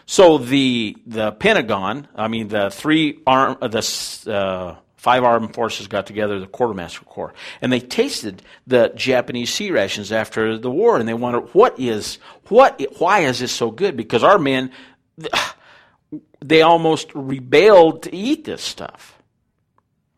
[0.07, 5.87] So the the Pentagon, I mean the three arm uh, the uh, five armed forces
[5.89, 10.99] got together, the quartermaster corps, and they tasted the Japanese C rations after the war,
[10.99, 13.97] and they wondered what is what why is this so good?
[13.97, 14.71] Because our men
[16.41, 19.12] they almost rebelled to eat this stuff.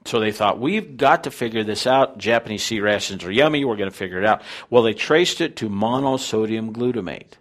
[0.05, 2.19] So they thought, we've got to figure this out.
[2.19, 3.65] Japanese C rations are yummy.
[3.65, 4.43] We're going to figure it out.
[4.69, 7.33] Well, they traced it to monosodium glutamate.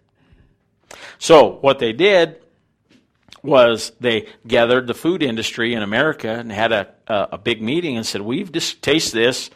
[1.20, 2.42] So what they did
[3.42, 7.98] was they gathered the food industry in America and had a, a, a big meeting
[7.98, 9.50] and said, we've just tasted this.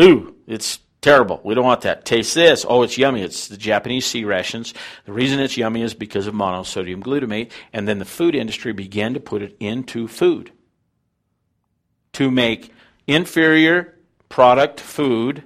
[0.00, 1.40] Ooh, it's Terrible.
[1.44, 2.04] We don't want that.
[2.04, 2.66] Taste this.
[2.68, 3.22] Oh, it's yummy.
[3.22, 4.74] It's the Japanese C rations.
[5.04, 7.52] The reason it's yummy is because of monosodium glutamate.
[7.72, 10.50] And then the food industry began to put it into food
[12.16, 12.72] to make
[13.06, 13.94] inferior
[14.30, 15.42] product food,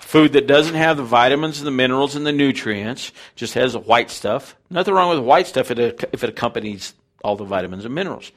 [0.00, 3.78] food that doesn't have the vitamins and the minerals and the nutrients, just has the
[3.78, 4.56] white stuff.
[4.70, 8.32] Nothing wrong with white stuff if it accompanies all the vitamins and minerals.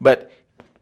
[0.00, 0.30] But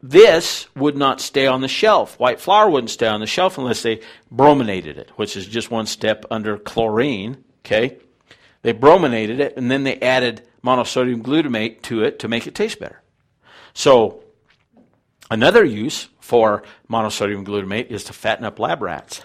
[0.03, 2.19] this would not stay on the shelf.
[2.19, 5.87] White flour wouldn't stay on the shelf unless they brominated it, which is just one
[5.87, 7.43] step under chlorine.
[7.65, 7.97] Okay?
[8.61, 12.79] They brominated it and then they added monosodium glutamate to it to make it taste
[12.79, 13.01] better.
[13.73, 14.21] So,
[15.29, 19.21] another use for monosodium glutamate is to fatten up lab rats.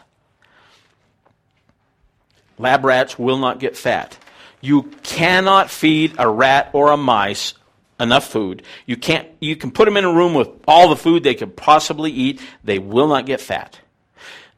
[2.58, 4.18] Lab rats will not get fat.
[4.60, 7.54] You cannot feed a rat or a mice
[7.98, 8.62] enough food.
[8.86, 11.56] You can't you can put them in a room with all the food they could
[11.56, 12.40] possibly eat.
[12.64, 13.80] They will not get fat.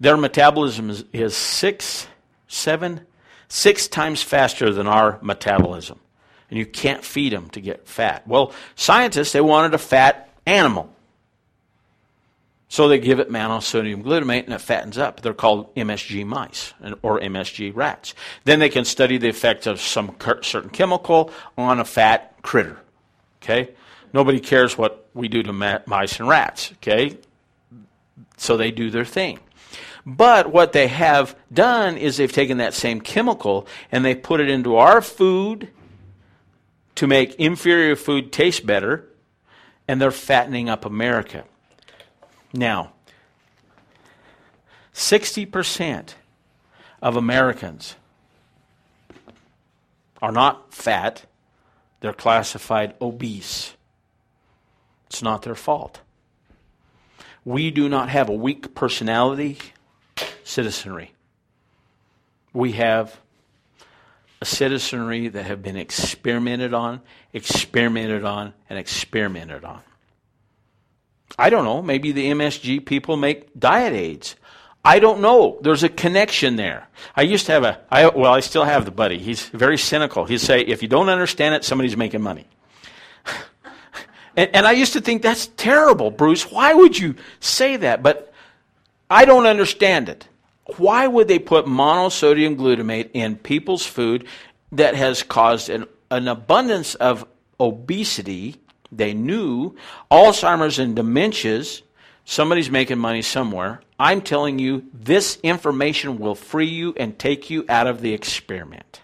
[0.00, 2.09] Their metabolism is, is six,
[2.48, 3.07] seven,
[3.46, 6.00] six times faster than our metabolism.
[6.50, 8.26] And you can't feed them to get fat.
[8.26, 10.91] Well, scientists, they wanted a fat animal.
[12.72, 15.20] So they give it monosodium glutamate and it fattens up.
[15.20, 18.14] They're called MSG mice or MSG rats.
[18.44, 22.78] Then they can study the effect of some certain chemical on a fat critter.
[23.42, 23.74] Okay?
[24.14, 26.72] Nobody cares what we do to mice and rats.
[26.76, 27.18] Okay?
[28.38, 29.38] So they do their thing.
[30.06, 34.48] But what they have done is they've taken that same chemical and they put it
[34.48, 35.68] into our food
[36.94, 39.06] to make inferior food taste better,
[39.87, 41.44] and they're fattening up America.
[42.53, 42.93] Now,
[44.95, 46.15] 60%
[47.01, 47.97] of Americans
[50.21, 51.25] are not fat,
[52.01, 53.75] they're classified obese.
[55.07, 56.01] It's not their fault.
[57.45, 59.59] We do not have a weak personality
[60.44, 61.13] citizenry.
[62.53, 63.19] We have
[64.40, 67.00] a citizenry that have been experimented on,
[67.33, 69.81] experimented on, and experimented on.
[71.38, 74.37] I don't know, maybe the MSG people make diet aids.
[74.85, 75.58] I don't know.
[75.62, 76.88] There's a connection there.
[77.14, 79.18] I used to have a, I, well, I still have the buddy.
[79.18, 80.24] He's very cynical.
[80.24, 82.46] He'd say, if you don't understand it, somebody's making money.
[84.37, 86.50] and, and I used to think, that's terrible, Bruce.
[86.50, 88.02] Why would you say that?
[88.02, 88.33] But
[89.08, 90.26] I don't understand it.
[90.78, 94.26] Why would they put monosodium glutamate in people's food
[94.72, 97.24] that has caused an, an abundance of
[97.60, 98.56] obesity?
[98.93, 99.75] They knew
[100.11, 101.83] Alzheimer's and dementias
[102.25, 103.81] Somebody's making money somewhere.
[103.99, 109.01] I'm telling you, this information will free you and take you out of the experiment.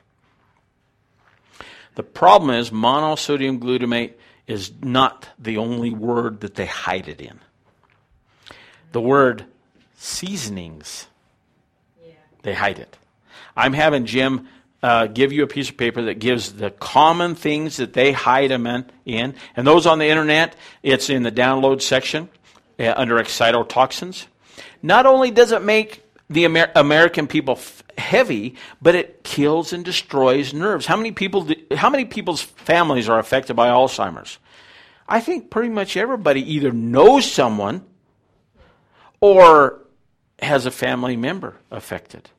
[1.97, 4.13] The problem is monosodium glutamate
[4.47, 7.41] is not the only word that they hide it in.
[8.93, 9.45] The word
[9.97, 11.09] seasonings,
[12.03, 12.15] Yeah.
[12.43, 12.97] they hide it.
[13.57, 14.49] I'm having Jim
[14.83, 18.51] uh, give you a piece of paper that gives the common things that they hide
[18.51, 19.35] them in, in.
[19.57, 22.29] And those on the internet, it's in the download section
[22.79, 24.27] uh, under excitotoxins.
[24.83, 29.85] Not only does it make the Amer- American people f- heavy, but it kills and
[29.85, 30.87] destroys nerves.
[30.87, 31.43] How many people?
[31.43, 34.39] Do, how many people's families are affected by Alzheimer's?
[35.09, 37.85] I think pretty much everybody either knows someone
[39.21, 39.81] or
[40.41, 42.31] has a family member affected.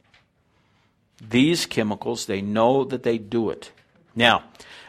[1.22, 3.72] These chemicals, they know that they do it.
[4.16, 4.44] Now,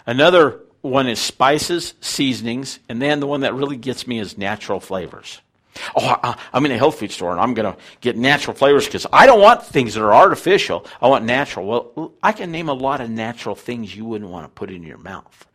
[0.06, 4.80] another one is spices, seasonings, and then the one that really gets me is natural
[4.80, 5.40] flavors.
[5.94, 8.86] Oh, I, I'm in a health food store and I'm going to get natural flavors
[8.86, 10.86] because I don't want things that are artificial.
[11.00, 11.66] I want natural.
[11.66, 14.82] Well, I can name a lot of natural things you wouldn't want to put in
[14.82, 15.46] your mouth.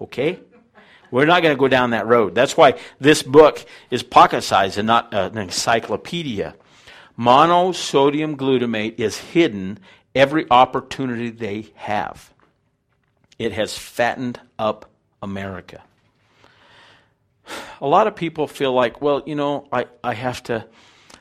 [0.00, 0.40] Okay?
[1.10, 2.34] We're not going to go down that road.
[2.34, 6.54] That's why this book is pocket sized and not uh, an encyclopedia.
[7.18, 9.78] Monosodium glutamate is hidden
[10.16, 12.32] every opportunity they have.
[13.38, 14.90] It has fattened up
[15.22, 15.84] America.
[17.80, 20.66] A lot of people feel like, well, you know, I, I have to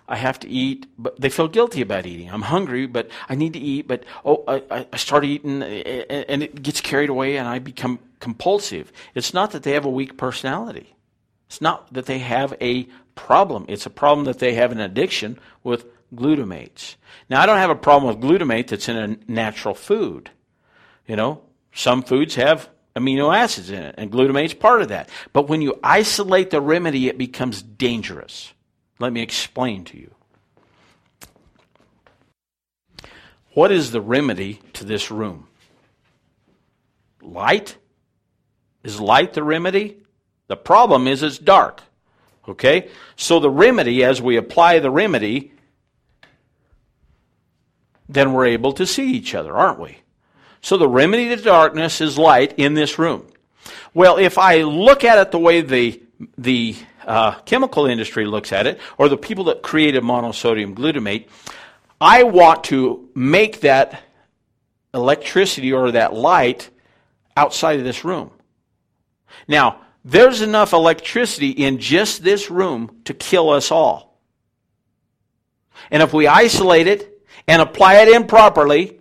[0.08, 2.30] I have to eat, but they feel guilty about eating.
[2.30, 6.24] I'm hungry, but I need to eat, but oh, I, I start eating eh, eh,
[6.30, 8.94] and it gets carried away and I become compulsive.
[9.16, 10.96] It's not that they have a weak personality.
[11.48, 13.66] It's not that they have a problem.
[13.68, 16.96] It's a problem that they have an addiction with glutamates.
[17.30, 20.30] Now, I don't have a problem with glutamate that's in a natural food.
[21.08, 21.42] You know,
[21.74, 25.10] some foods have amino acids in it, and glutamate's part of that.
[25.34, 28.54] But when you isolate the remedy, it becomes dangerous.
[29.00, 30.12] Let me explain to you.
[33.54, 35.48] What is the remedy to this room?
[37.22, 37.78] Light?
[38.84, 39.98] Is light the remedy?
[40.48, 41.82] The problem is it's dark.
[42.48, 42.90] Okay?
[43.16, 45.54] So the remedy, as we apply the remedy,
[48.08, 49.98] then we're able to see each other, aren't we?
[50.62, 53.28] So the remedy to darkness is light in this room.
[53.94, 56.02] Well, if I look at it the way the
[56.38, 56.76] the
[57.06, 61.28] uh, chemical industry looks at it, or the people that created monosodium glutamate,
[62.00, 64.02] I want to make that
[64.94, 66.70] electricity or that light
[67.36, 68.32] outside of this room.
[69.48, 74.20] Now, there's enough electricity in just this room to kill us all.
[75.92, 77.15] And if we isolate it
[77.48, 79.00] and apply it improperly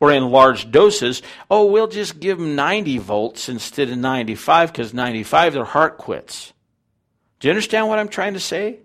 [0.00, 4.92] or in large doses, oh, we'll just give them 90 volts instead of 95 because
[4.92, 6.52] 95 their heart quits.
[7.40, 8.78] Do you understand what I'm trying to say?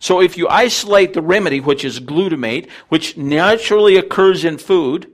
[0.00, 5.10] So if you isolate the remedy, which is glutamate, which naturally occurs in food,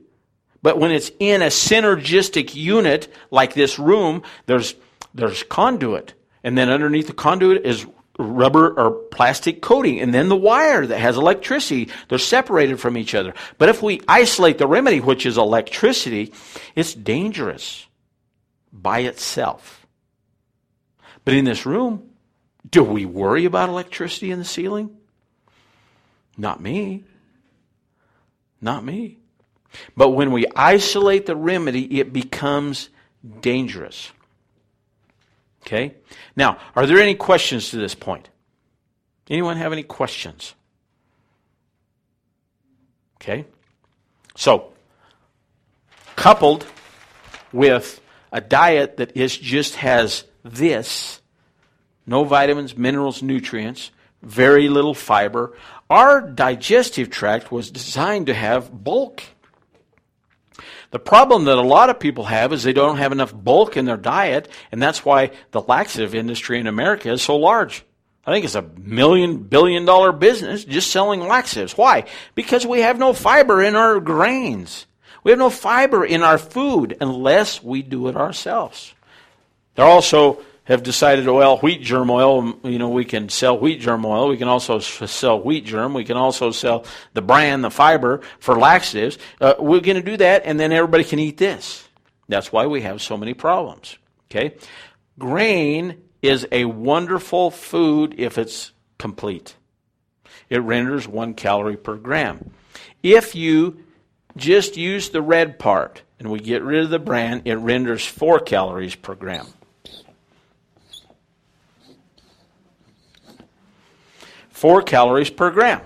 [0.62, 4.74] but when it's in a synergistic unit like this room, there's
[5.12, 6.14] there's conduit.
[6.42, 7.86] And then underneath the conduit is
[8.18, 10.00] rubber or plastic coating.
[10.00, 11.90] And then the wire that has electricity.
[12.08, 13.34] They're separated from each other.
[13.58, 16.32] But if we isolate the remedy, which is electricity,
[16.74, 17.86] it's dangerous
[18.72, 19.86] by itself.
[21.24, 22.10] But in this room,
[22.70, 24.96] do we worry about electricity in the ceiling?
[26.36, 27.04] Not me.
[28.60, 29.18] Not me.
[29.96, 32.88] But when we isolate the remedy, it becomes
[33.40, 34.10] dangerous.
[35.66, 35.94] Okay?
[36.36, 38.28] Now, are there any questions to this point?
[39.28, 40.54] Anyone have any questions?
[43.16, 43.46] Okay?
[44.36, 44.72] So,
[46.16, 46.66] coupled
[47.52, 48.00] with
[48.32, 51.22] a diet that is just has this
[52.06, 53.90] no vitamins, minerals, nutrients,
[54.22, 55.56] very little fiber,
[55.88, 59.22] our digestive tract was designed to have bulk.
[60.90, 63.84] The problem that a lot of people have is they don't have enough bulk in
[63.84, 67.84] their diet, and that's why the laxative industry in America is so large.
[68.26, 71.76] I think it's a million billion dollar business just selling laxatives.
[71.76, 72.04] Why?
[72.34, 74.86] Because we have no fiber in our grains.
[75.22, 78.94] We have no fiber in our food unless we do it ourselves.
[79.74, 84.04] They're also have decided, well, wheat germ oil, you know, we can sell wheat germ
[84.04, 84.28] oil.
[84.28, 85.94] We can also sell wheat germ.
[85.94, 89.18] We can also sell the bran, the fiber for laxatives.
[89.40, 91.86] Uh, we're going to do that, and then everybody can eat this.
[92.28, 93.98] That's why we have so many problems.
[94.30, 94.56] Okay?
[95.18, 99.56] Grain is a wonderful food if it's complete.
[100.48, 102.52] It renders one calorie per gram.
[103.02, 103.84] If you
[104.36, 108.40] just use the red part and we get rid of the bran, it renders four
[108.40, 109.46] calories per gram.
[114.64, 115.82] 4 calories per gram,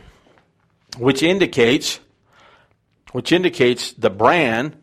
[0.99, 1.99] which indicates
[3.11, 4.77] which indicates the bran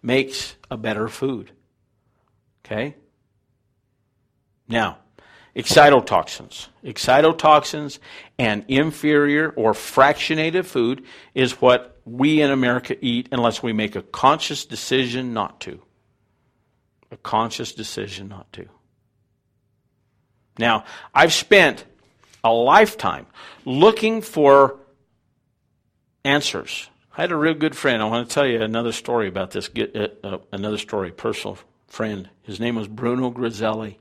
[0.00, 1.52] makes a better food.
[2.64, 2.96] Okay?
[4.66, 4.96] Now,
[5.54, 6.68] excitotoxins.
[6.82, 7.98] Excitotoxins
[8.38, 14.00] and inferior or fractionated food is what we in America eat unless we make a
[14.00, 15.82] conscious decision not to.
[17.10, 18.66] A conscious decision not to.
[20.58, 20.84] Now,
[21.14, 21.84] I've spent
[22.44, 23.26] a lifetime
[23.64, 24.76] looking for
[26.24, 26.88] answers.
[27.16, 28.02] I had a real good friend.
[28.02, 29.68] I want to tell you another story about this.
[29.68, 32.28] Get, uh, uh, another story, personal friend.
[32.42, 33.98] His name was Bruno Griselli.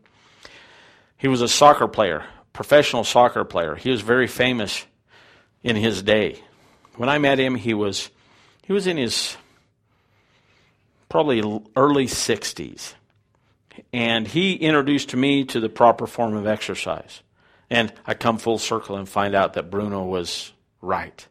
[1.18, 3.76] He was a soccer player, professional soccer player.
[3.76, 4.86] He was very famous
[5.64, 6.42] in his day.
[6.98, 8.10] When I met him, he was
[8.66, 9.38] he was in his
[11.10, 11.42] probably
[11.76, 12.94] early 60s.
[13.92, 17.22] And he introduced me to the proper form of exercise.
[17.70, 20.52] And I come full circle and find out that Bruno was
[20.82, 21.28] right.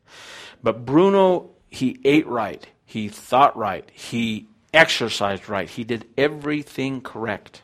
[0.62, 2.66] But Bruno, he ate right.
[2.84, 3.88] He thought right.
[3.92, 5.68] He exercised right.
[5.68, 7.62] He did everything correct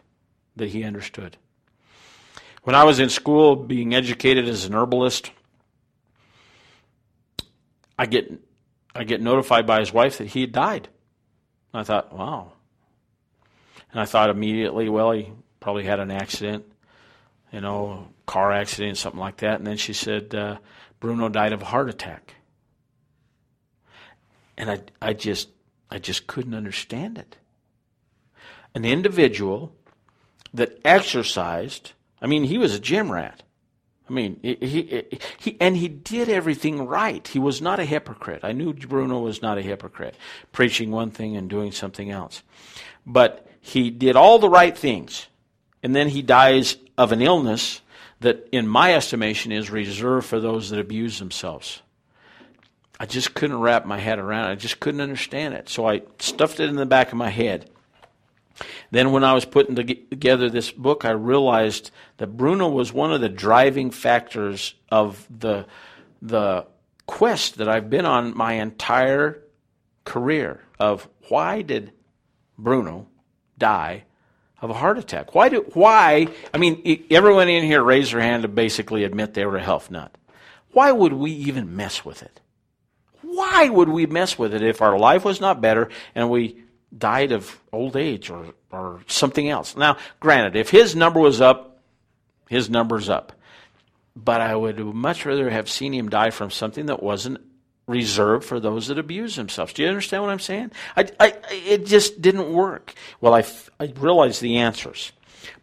[0.57, 1.37] that he understood.
[2.63, 5.31] When I was in school being educated as an herbalist,
[7.99, 8.31] I get
[8.95, 10.89] I get notified by his wife that he had died.
[11.73, 12.53] I thought, wow.
[13.93, 16.65] And I thought immediately, well, he probably had an accident,
[17.53, 19.59] you know, car accident, something like that.
[19.59, 20.59] And then she said, uh,
[21.01, 22.35] Bruno died of a heart attack.
[24.57, 25.49] And I, I just,
[25.91, 27.39] I just couldn't understand it.
[28.75, 29.75] An individual
[30.53, 33.43] that exercised, I mean, he was a gym rat.
[34.09, 37.27] I mean, he, he, he, and he did everything right.
[37.27, 38.41] He was not a hypocrite.
[38.43, 40.17] I knew Bruno was not a hypocrite,
[40.53, 42.43] preaching one thing and doing something else.
[43.07, 45.29] But he did all the right things,
[45.83, 47.81] and then he dies of an illness
[48.21, 51.83] that, in my estimation, is reserved for those that abuse themselves.
[53.01, 54.53] I just couldn't wrap my head around it.
[54.53, 55.69] I just couldn't understand it.
[55.69, 57.71] So I stuffed it in the back of my head.
[58.91, 63.21] Then, when I was putting together this book, I realized that Bruno was one of
[63.21, 65.67] the driving factors of the,
[66.21, 66.67] the
[67.07, 69.45] quest that I've been on my entire
[70.05, 71.93] career of why did
[72.59, 73.07] Bruno
[73.59, 74.05] die
[74.61, 75.35] of a heart attack?
[75.35, 76.29] Why do why?
[76.53, 79.91] I mean, everyone in here raised their hand to basically admit they were a health
[79.91, 80.15] nut.
[80.73, 82.41] Why would we even mess with it?
[83.23, 86.63] Why would we mess with it if our life was not better and we
[86.97, 89.77] died of old age or, or something else.
[89.77, 91.83] Now, granted, if his number was up,
[92.49, 93.33] his number's up.
[94.17, 97.41] But I would much rather have seen him die from something that wasn't
[97.89, 99.73] reserved for those that abuse themselves.
[99.73, 100.71] Do you understand what I'm saying?
[100.97, 102.95] I, I, it just didn't work.
[103.21, 103.45] Well, I,
[103.81, 105.11] I realized the answers.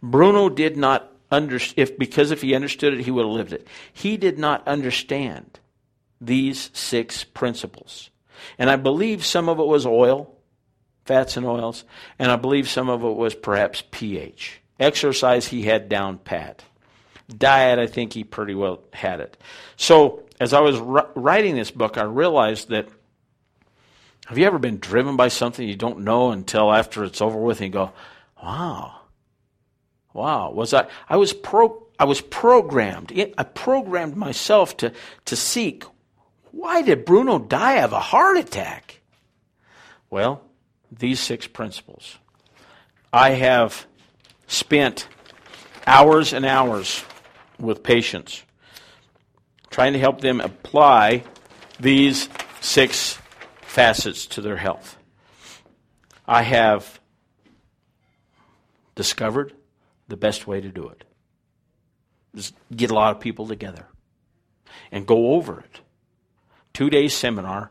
[0.01, 3.67] Bruno did not understand, if, because if he understood it, he would have lived it.
[3.93, 5.59] He did not understand
[6.19, 8.09] these six principles.
[8.57, 10.35] And I believe some of it was oil,
[11.05, 11.83] fats and oils,
[12.19, 14.59] and I believe some of it was perhaps pH.
[14.79, 16.63] Exercise, he had down pat.
[17.27, 19.37] Diet, I think he pretty well had it.
[19.77, 22.87] So, as I was writing this book, I realized that
[24.25, 27.61] have you ever been driven by something you don't know until after it's over with
[27.61, 27.91] and you go,
[28.41, 28.99] wow,
[30.13, 34.91] wow, was I, I was pro, I was programmed, I programmed myself to,
[35.25, 35.83] to seek,
[36.51, 39.01] why did Bruno die of a heart attack?
[40.09, 40.41] Well,
[40.91, 42.17] these six principles.
[43.13, 43.85] I have
[44.47, 45.07] spent
[45.85, 47.03] hours and hours
[47.59, 48.43] with patients
[49.75, 51.21] trying to help them apply
[51.81, 52.29] these
[52.61, 53.19] six
[53.59, 54.97] facets to their health.
[56.25, 57.01] I have
[58.95, 59.51] discovered
[60.07, 61.03] the best way to do it
[62.33, 63.85] is get a lot of people together
[64.93, 65.81] and go over it.
[66.71, 67.69] Two day seminar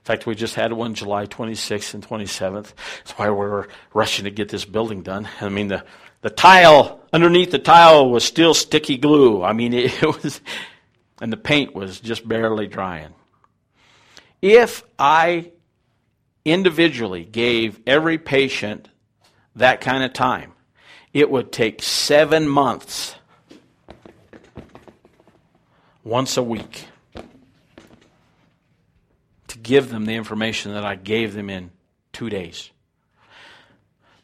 [0.00, 2.72] in fact, we just had one July 26th and 27th.
[2.98, 5.28] That's why we were rushing to get this building done.
[5.42, 5.84] I mean, the,
[6.22, 9.42] the tile, underneath the tile was still sticky glue.
[9.42, 10.40] I mean, it, it was,
[11.20, 13.14] and the paint was just barely drying.
[14.42, 15.52] If I
[16.44, 18.88] individually gave every patient
[19.56, 20.52] that kind of time,
[21.12, 23.16] it would take seven months
[26.04, 26.86] once a week
[29.48, 31.70] to give them the information that I gave them in
[32.12, 32.70] two days.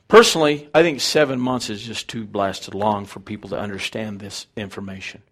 [0.08, 4.46] Personally, I think seven months is just too blasted long for people to understand this
[4.56, 5.22] information.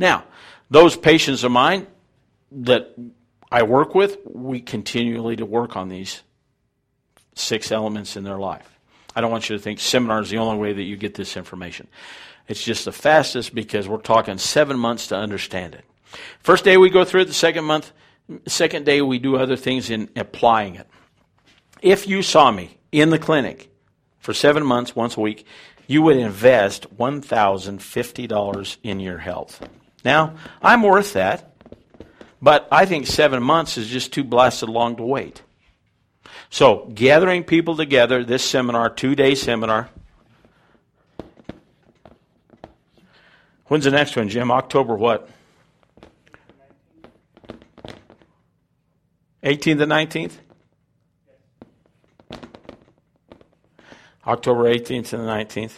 [0.00, 0.24] Now,
[0.70, 1.86] those patients of mine
[2.52, 2.96] that
[3.52, 6.22] I work with, we continually to work on these
[7.34, 8.66] six elements in their life.
[9.14, 11.36] I don't want you to think seminar is the only way that you get this
[11.36, 11.86] information.
[12.48, 15.84] It's just the fastest because we're talking seven months to understand it.
[16.38, 17.92] First day we go through it, the second month,
[18.46, 20.88] second day we do other things in applying it.
[21.82, 23.70] If you saw me in the clinic
[24.18, 25.44] for seven months, once a week,
[25.86, 29.68] you would invest $1,050 in your health.
[30.04, 31.54] Now, I'm worth that,
[32.40, 35.42] but I think seven months is just too blasted long to wait.
[36.48, 39.88] So, gathering people together, this seminar, two day seminar.
[43.66, 44.50] When's the next one, Jim?
[44.50, 45.28] October what?
[49.44, 50.32] 18th to 19th?
[54.26, 55.72] October 18th and the 19th.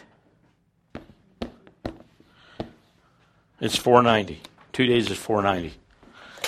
[3.63, 4.41] It's 490.
[4.73, 5.79] Two days is 490.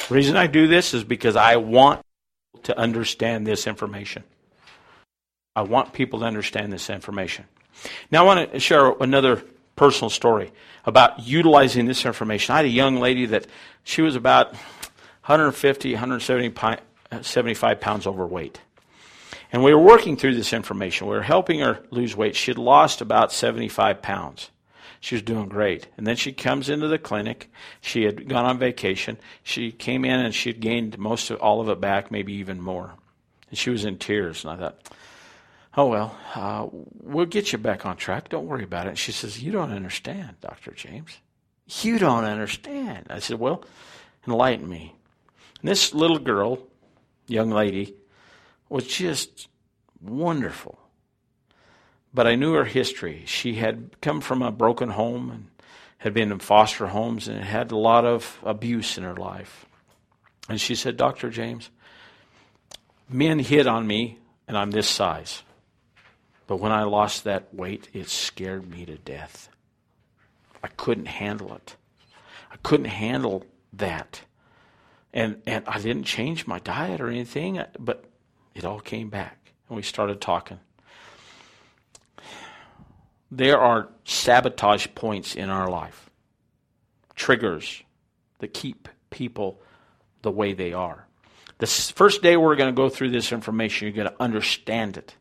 [0.09, 2.05] The reason I do this is because I want
[2.65, 4.25] to understand this information.
[5.55, 7.45] I want people to understand this information.
[8.11, 9.45] Now, I want to share another
[9.77, 10.53] personal story
[10.85, 12.53] about utilizing this information.
[12.53, 13.47] I had a young lady that
[13.85, 14.53] she was about
[15.27, 18.61] 150, 175 pounds overweight.
[19.53, 21.07] And we were working through this information.
[21.07, 22.35] We were helping her lose weight.
[22.35, 24.51] She had lost about 75 pounds.
[25.05, 25.87] She was doing great.
[25.99, 27.51] And then she comes into the clinic.
[27.83, 29.19] She had gone on vacation.
[29.43, 32.59] She came in and she had gained most of all of it back, maybe even
[32.59, 32.95] more.
[33.51, 34.45] And she was in tears.
[34.45, 34.95] And I thought,
[35.77, 36.69] oh, well, uh,
[37.03, 38.31] we'll get you back on track.
[38.31, 38.91] Don't worry about it.
[38.91, 40.71] And she says, you don't understand, Dr.
[40.71, 41.19] James.
[41.83, 43.09] You don't understand.
[43.11, 43.63] I said, well,
[44.27, 44.95] enlighten me.
[45.61, 46.61] And this little girl,
[47.27, 47.95] young lady,
[48.71, 49.49] was just
[50.01, 50.79] wonderful
[52.15, 53.25] but I knew her history.
[53.27, 55.49] She had come from a broken home and
[55.99, 59.67] had been in foster homes and had a lot of abuse in her life.
[60.49, 61.29] And she said, Dr.
[61.29, 61.71] James,
[63.09, 65.43] men hit on me and I'm this size.
[66.47, 69.49] But when I lost that weight, it scared me to death.
[70.63, 71.77] I couldn't handle it.
[72.53, 74.21] I couldn't handle that.
[75.13, 78.05] And, and I didn't change my diet or anything, but
[78.55, 79.53] it all came back.
[79.69, 80.61] And we started talking
[83.37, 86.11] there are sabotage points in our life,
[87.15, 87.83] triggers
[88.39, 89.61] that keep people
[90.23, 91.07] the way they are.
[91.59, 95.15] The first day we're going to go through this information, you're going to understand it.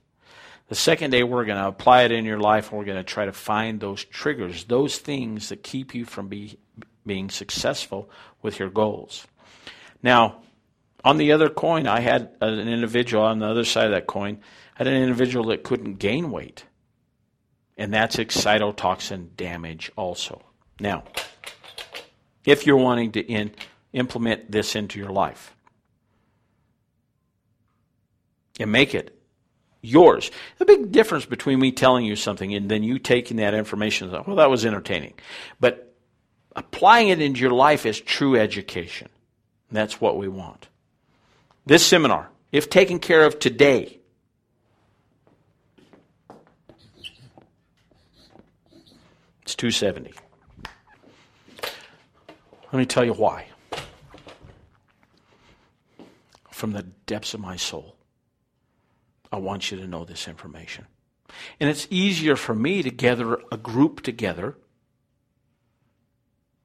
[0.70, 3.04] The second day we're going to apply it in your life and we're going to
[3.04, 6.58] try to find those triggers, those things that keep you from be,
[7.06, 8.10] being successful
[8.42, 9.28] with your goals.
[10.02, 10.42] Now,
[11.04, 14.40] on the other coin, I had an individual on the other side of that coin,
[14.76, 16.66] had an individual that couldn't gain weight.
[17.78, 20.42] And that's excitotoxin damage also.
[20.80, 21.04] Now,
[22.46, 23.52] if you're wanting to in,
[23.94, 25.56] implement this into your life
[28.60, 29.18] and make it
[29.82, 34.12] yours, the big difference between me telling you something and then you taking that information,
[34.12, 35.14] well, that was entertaining.
[35.60, 35.96] But
[36.56, 39.10] applying it into your life is true education.
[39.72, 40.68] That's what we want.
[41.66, 44.00] This seminar, if taken care of today,
[49.44, 50.14] It's 270.
[52.72, 53.48] Let me tell you why.
[56.50, 57.96] From the depths of my soul,
[59.32, 60.88] I want you to know this information.
[61.60, 64.56] And it's easier for me to gather a group together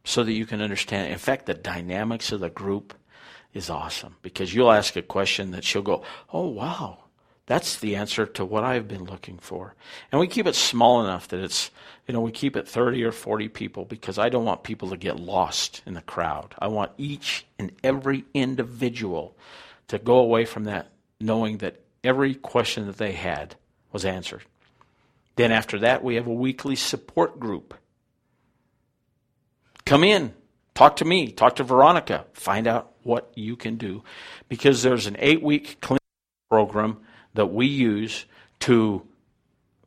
[0.05, 1.13] so that you can understand.
[1.13, 2.95] In fact, the dynamics of the group
[3.53, 6.03] is awesome because you'll ask a question that she'll go,
[6.33, 7.05] Oh, wow,
[7.49, 9.75] that's the answer to what I've been looking for.
[10.13, 11.71] And we keep it small enough that it's,
[12.07, 14.99] you know, we keep it 30 or 40 people because I don't want people to
[14.99, 16.55] get lost in the crowd.
[16.59, 19.35] I want each and every individual
[19.89, 23.57] to go away from that knowing that every question that they had
[23.93, 24.43] was answered.
[25.37, 27.73] Then after that, we have a weekly support group.
[29.87, 30.35] Come in,
[30.75, 34.05] talk to me, talk to Veronica, find out what you can do
[34.51, 36.03] because there's an eight week clinic
[36.51, 36.99] program
[37.39, 38.27] that we use
[38.59, 39.07] to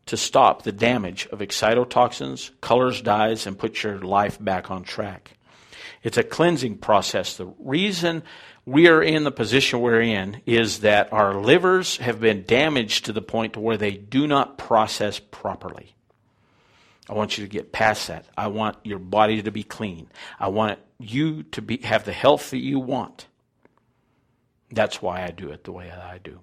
[0.05, 5.37] to stop the damage of excitotoxins, colors, dyes, and put your life back on track.
[6.01, 7.35] It's a cleansing process.
[7.35, 8.23] The reason
[8.65, 13.13] we are in the position we're in is that our livers have been damaged to
[13.13, 15.93] the point to where they do not process properly.
[17.09, 18.25] I want you to get past that.
[18.37, 20.07] I want your body to be clean.
[20.39, 23.27] I want you to be, have the health that you want.
[24.71, 26.39] That's why I do it the way that I do.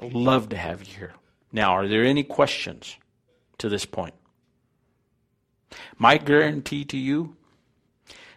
[0.00, 1.12] Love to have you here.
[1.52, 2.96] Now, are there any questions
[3.58, 4.14] to this point?
[5.98, 7.36] My guarantee to you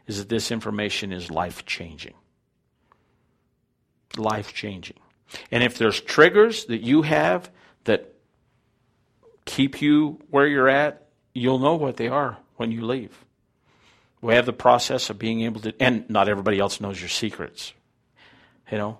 [0.07, 2.13] is that this information is life changing.
[4.17, 4.97] Life changing.
[5.51, 7.49] And if there's triggers that you have
[7.85, 8.13] that
[9.45, 13.25] keep you where you're at, you'll know what they are when you leave.
[14.21, 17.73] we have the process of being able to, and not everybody else knows your secrets.
[18.71, 18.99] You know,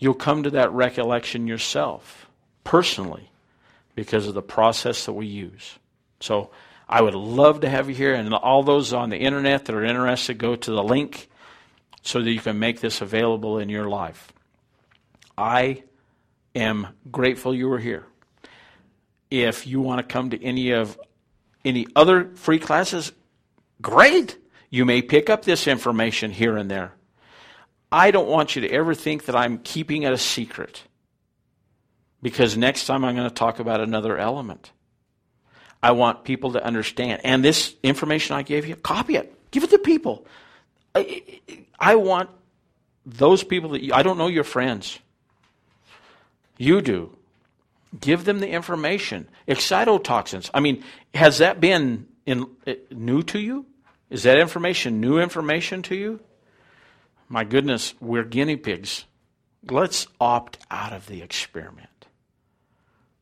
[0.00, 2.28] you'll come to that recollection yourself,
[2.64, 3.30] personally,
[3.94, 5.78] because of the process that we use.
[6.18, 6.50] So
[6.88, 9.84] I would love to have you here, and all those on the internet that are
[9.84, 11.28] interested, go to the link
[12.02, 14.32] so that you can make this available in your life.
[15.38, 15.84] I
[16.54, 18.06] am grateful you were here.
[19.30, 20.98] If you want to come to any of
[21.64, 23.12] any other free classes,
[23.80, 24.36] great.
[24.70, 26.94] You may pick up this information here and there.
[27.92, 30.82] I don't want you to ever think that I'm keeping it a secret
[32.22, 34.70] because next time I'm going to talk about another element.
[35.82, 37.22] I want people to understand.
[37.24, 40.26] And this information I gave you, copy it, give it to people.
[40.94, 41.40] I,
[41.78, 42.30] I want
[43.06, 44.98] those people that you, I don't know your friends.
[46.58, 47.16] You do.
[47.98, 49.28] Give them the information.
[49.48, 50.50] Excitotoxins.
[50.52, 50.84] I mean,
[51.14, 52.46] has that been in,
[52.90, 53.66] new to you?
[54.10, 56.20] Is that information new information to you?
[57.32, 59.04] My goodness, we're guinea pigs.
[59.70, 61.86] Let's opt out of the experiment.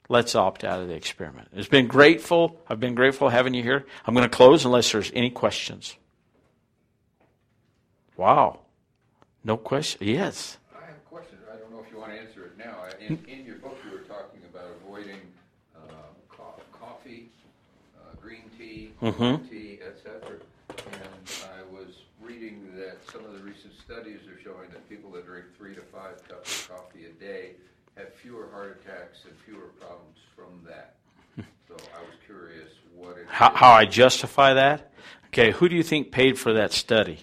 [0.09, 1.48] Let's opt out of the experiment.
[1.54, 2.59] It's been grateful.
[2.68, 3.84] I've been grateful having you here.
[4.06, 5.94] I'm going to close unless there's any questions.
[8.16, 8.61] Wow.
[9.44, 10.09] No question?
[10.09, 10.56] Yes.
[10.74, 11.36] I have a question.
[11.52, 12.76] I don't know if you want to answer it now.
[13.06, 15.20] In, in your book, you were talking about avoiding
[15.76, 15.80] uh,
[16.30, 17.28] co- coffee,
[17.98, 19.48] uh, green tea, Mhm.
[19.50, 20.36] tea, etc.
[20.70, 24.68] And I was reading that some of the recent studies are showing
[25.39, 27.51] that drink three to five cups of coffee a day
[27.97, 30.95] have fewer heart attacks and fewer problems from that.
[31.68, 33.57] So I was curious what it How, is.
[33.57, 34.91] how I justify that?
[35.26, 37.18] Okay, who do you think paid for that study?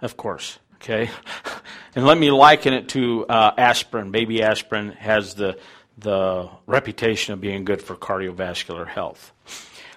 [0.00, 0.60] Of course.
[0.76, 1.10] Okay,
[1.96, 4.12] and let me liken it to uh, aspirin.
[4.12, 5.58] Baby aspirin has the
[5.98, 9.32] the reputation of being good for cardiovascular health.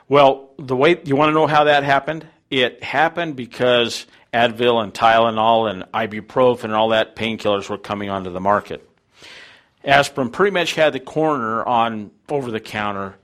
[0.08, 2.26] Well, the way you want to know how that happened?
[2.50, 8.32] It happened because Advil and Tylenol and ibuprofen and all that painkillers were coming onto
[8.32, 8.88] the market.
[9.84, 13.16] Aspirin pretty much had the corner on over the counter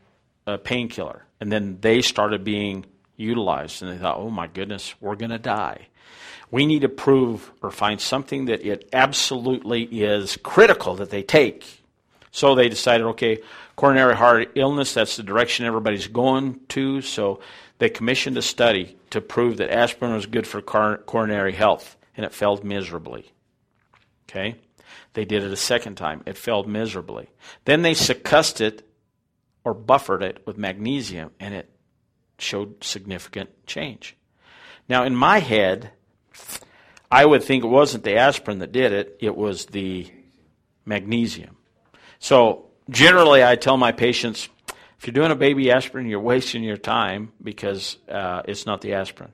[0.48, 2.86] uh, painkiller, and then they started being
[3.18, 5.88] utilized, and they thought, "Oh my goodness, we're going to die."
[6.52, 11.66] We need to prove or find something that it absolutely is critical that they take.
[12.32, 13.40] So they decided, okay,
[13.76, 17.02] coronary heart illness, that's the direction everybody's going to.
[17.02, 17.40] So
[17.78, 22.26] they commissioned a study to prove that aspirin was good for car- coronary health, and
[22.26, 23.32] it failed miserably.
[24.30, 24.56] Okay?
[25.14, 26.24] They did it a second time.
[26.26, 27.30] It failed miserably.
[27.66, 28.88] Then they succussed it
[29.64, 31.70] or buffered it with magnesium, and it
[32.38, 34.16] showed significant change.
[34.88, 35.92] Now, in my head,
[37.12, 40.12] I would think it wasn't the aspirin that did it, it was the
[40.86, 41.58] magnesium.
[42.20, 44.50] So, generally, I tell my patients
[45.00, 48.94] if you're doing a baby aspirin, you're wasting your time because uh, it's not the
[48.94, 49.32] aspirin.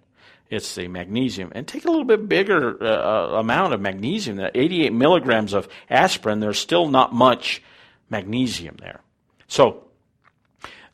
[0.49, 1.51] It's the magnesium.
[1.55, 4.37] And take a little bit bigger uh, amount of magnesium.
[4.37, 7.61] That 88 milligrams of aspirin, there's still not much
[8.09, 8.99] magnesium there.
[9.47, 9.87] So,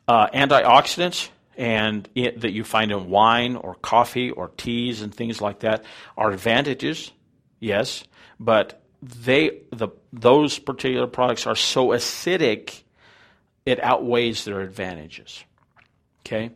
[0.06, 5.40] uh, antioxidants and it, that you find in wine or coffee or teas and things
[5.40, 5.84] like that
[6.16, 7.10] are advantages,
[7.58, 8.04] yes,
[8.38, 12.82] but they the those particular products are so acidic
[13.68, 15.44] it outweighs their advantages.
[16.20, 16.52] Okay?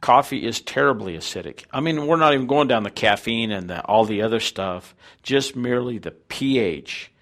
[0.00, 1.64] Coffee is terribly acidic.
[1.72, 4.96] I mean, we're not even going down the caffeine and the, all the other stuff.
[5.22, 7.12] Just merely the pH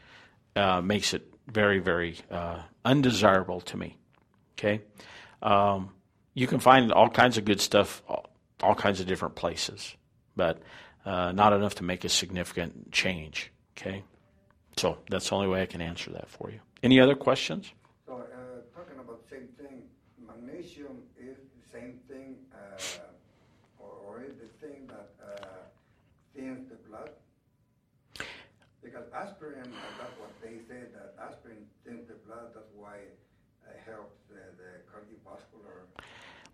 [0.57, 3.99] uh, makes it very, very uh, undesirable to me.
[4.59, 4.81] Okay?
[5.43, 5.91] Um,
[6.33, 8.31] you can find all kinds of good stuff, all,
[8.63, 9.95] all kinds of different places,
[10.37, 10.63] but
[11.05, 13.53] uh, not enough to make a significant change.
[13.77, 14.05] Okay?
[14.79, 16.61] So that's the only way I can answer that for you.
[16.83, 17.71] Any other questions?
[18.07, 19.83] So, uh, talking about the same thing,
[20.19, 22.81] magnesium is the same thing, uh,
[23.79, 25.47] or, or is the thing that uh,
[26.35, 27.11] thins the blood?
[28.83, 33.19] Because aspirin, uh, that's what they say, that aspirin thins the blood, that's why it
[33.87, 36.05] helps the, the cardiovascular.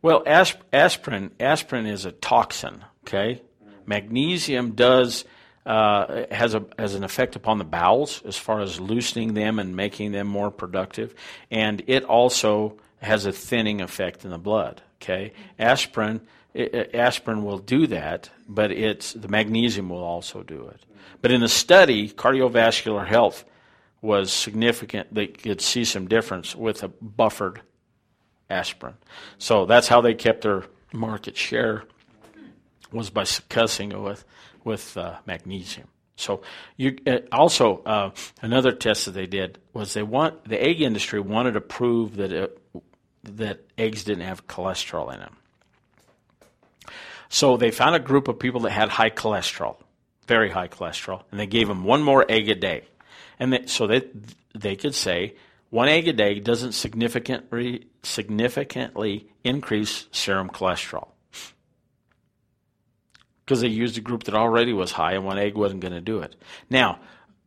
[0.02, 2.84] Well, asp- aspirin aspirin is a toxin.
[3.04, 3.42] Okay,
[3.86, 5.24] magnesium does
[5.66, 9.74] uh, has a has an effect upon the bowels as far as loosening them and
[9.74, 11.14] making them more productive,
[11.50, 14.82] and it also has a thinning effect in the blood.
[15.00, 16.20] Okay, aspirin
[16.54, 20.84] aspirin will do that, but it's the magnesium will also do it.
[21.20, 23.44] But in the study, cardiovascular health
[24.00, 25.12] was significant.
[25.12, 27.62] They could see some difference with a buffered
[28.48, 28.94] aspirin.
[29.38, 31.84] So that's how they kept their market share
[32.92, 34.24] was by succussing it with
[34.64, 35.88] with uh, magnesium.
[36.16, 36.42] So
[36.76, 38.10] you uh, also uh,
[38.42, 42.32] another test that they did was they want the egg industry wanted to prove that
[42.32, 42.57] it,
[43.36, 45.36] that eggs didn't have cholesterol in them.
[47.28, 49.76] So they found a group of people that had high cholesterol,
[50.26, 52.84] very high cholesterol, and they gave them one more egg a day.
[53.38, 54.10] And they, so that
[54.54, 55.36] they could say
[55.70, 61.08] one egg a day doesn't significantly significantly increase serum cholesterol
[63.44, 66.02] because they used a group that already was high, and one egg wasn't going to
[66.02, 66.36] do it.
[66.68, 67.00] Now,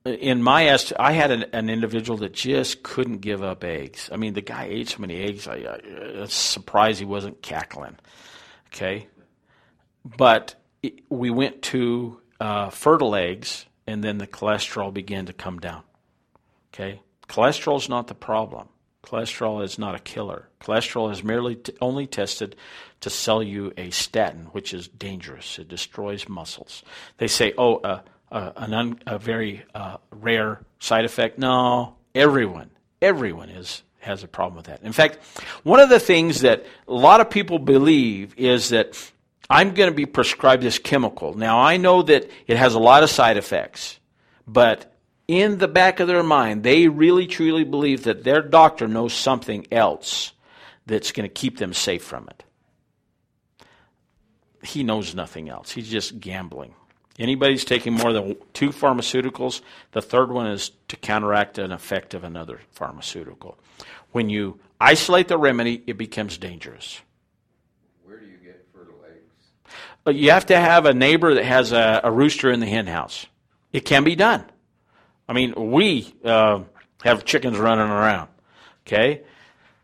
[0.06, 4.10] in my est- I had an, an, individual that just couldn't give up eggs.
[4.12, 5.48] I mean, the guy ate so many eggs.
[5.48, 7.98] I, I, was surprised he wasn't cackling.
[8.68, 9.08] Okay,
[10.04, 15.60] but it, we went to uh, fertile eggs, and then the cholesterol began to come
[15.60, 15.84] down.
[16.74, 18.70] Okay, cholesterol is not the problem.
[19.04, 20.48] Cholesterol is not a killer.
[20.62, 22.56] Cholesterol is merely t- only tested
[23.02, 25.58] to sell you a statin, which is dangerous.
[25.58, 26.84] It destroys muscles.
[27.18, 31.38] They say, oh, uh, uh, un, a very uh, rare side effect.
[31.38, 32.70] No, everyone,
[33.02, 34.82] everyone is has a problem with that.
[34.82, 35.20] In fact,
[35.64, 38.98] one of the things that a lot of people believe is that
[39.48, 41.36] I'm going to be prescribed this chemical.
[41.36, 44.00] Now, I know that it has a lot of side effects,
[44.48, 44.92] but
[45.28, 49.68] in the back of their mind, they really truly believe that their doctor knows something
[49.72, 50.32] else
[50.88, 52.44] that's going to keep them safe from it.
[54.64, 55.72] He knows nothing else.
[55.72, 56.74] He's just gambling.
[57.20, 62.24] Anybody's taking more than two pharmaceuticals, the third one is to counteract an effect of
[62.24, 63.58] another pharmaceutical.
[64.12, 67.02] When you isolate the remedy, it becomes dangerous.
[68.04, 70.18] Where do you get fertile eggs?
[70.18, 73.26] You have to have a neighbor that has a, a rooster in the hen house.
[73.72, 74.46] It can be done.
[75.28, 76.62] I mean, we uh,
[77.04, 78.30] have chickens running around.
[78.86, 79.22] Okay,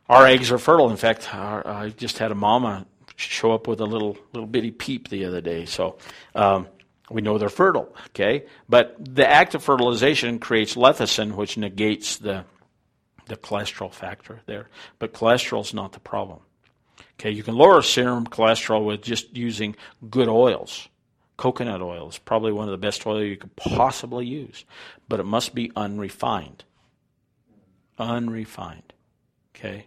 [0.09, 0.89] our eggs are fertile.
[0.89, 4.71] In fact, our, I just had a mama show up with a little little bitty
[4.71, 5.65] peep the other day.
[5.65, 5.97] So
[6.35, 6.67] um,
[7.09, 7.95] we know they're fertile.
[8.07, 12.45] Okay, but the act of fertilization creates lecithin, which negates the
[13.27, 14.69] the cholesterol factor there.
[14.99, 16.39] But cholesterol is not the problem.
[17.19, 19.75] Okay, you can lower serum cholesterol with just using
[20.09, 20.87] good oils.
[21.35, 24.65] Coconut oil is probably one of the best oil you could possibly use,
[25.07, 26.63] but it must be unrefined.
[27.99, 28.93] Unrefined.
[29.55, 29.85] Okay.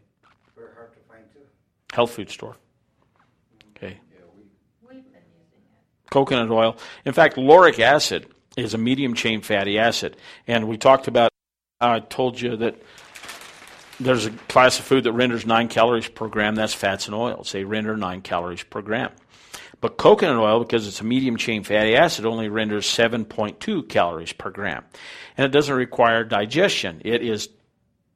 [0.56, 1.40] Very hard to find too.
[1.92, 2.56] Health food store.
[3.76, 3.98] Okay.
[4.12, 4.42] Yeah, we,
[4.82, 5.99] We've been using it.
[6.10, 6.76] Coconut oil.
[7.04, 11.30] In fact, lauric acid is a medium chain fatty acid, and we talked about.
[11.80, 12.82] I told you that
[13.98, 16.54] there's a class of food that renders nine calories per gram.
[16.54, 17.52] That's fats and oils.
[17.52, 19.12] They render nine calories per gram.
[19.80, 24.50] But coconut oil, because it's a medium chain fatty acid, only renders 7.2 calories per
[24.50, 24.84] gram.
[25.38, 27.00] And it doesn't require digestion.
[27.04, 27.48] It is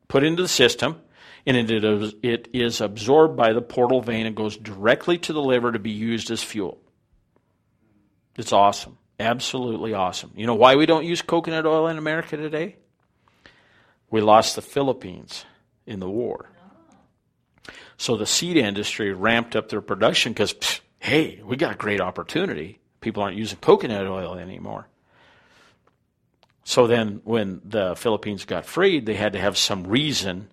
[0.09, 1.01] put into the system
[1.47, 5.43] and it is, it is absorbed by the portal vein and goes directly to the
[5.43, 6.79] liver to be used as fuel.
[8.37, 8.99] It's awesome.
[9.21, 10.33] Absolutely awesome.
[10.35, 12.77] You know why we don't use coconut oil in America today?
[14.11, 15.45] We lost the Philippines
[15.87, 16.51] in the war.
[17.97, 22.81] So the seed industry ramped up their production because hey, we got a great opportunity.
[23.01, 24.89] People aren't using coconut oil anymore.
[26.65, 30.49] So then, when the Philippines got freed, they had to have some reason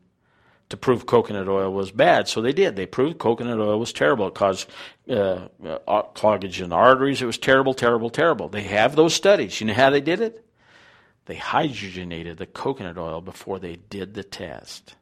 [0.68, 2.28] to prove coconut oil was bad.
[2.28, 2.76] So they did.
[2.76, 4.28] They proved coconut oil was terrible.
[4.28, 4.70] It caused
[5.12, 5.48] uh,
[5.88, 7.22] uh, cloggage in the arteries.
[7.22, 8.50] It was terrible, terrible, terrible.
[8.50, 9.60] They have those studies.
[9.60, 10.46] You know how they did it?
[11.26, 14.96] They hydrogenated the coconut oil before they did the test.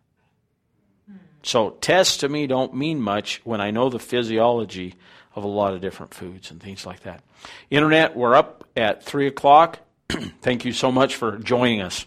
[1.43, 4.95] So tests to me don't mean much when I know the physiology
[5.35, 7.23] of a lot of different foods and things like that.
[7.69, 9.79] Internet, we're up at 3 o'clock.
[10.41, 12.05] Thank you so much for joining us.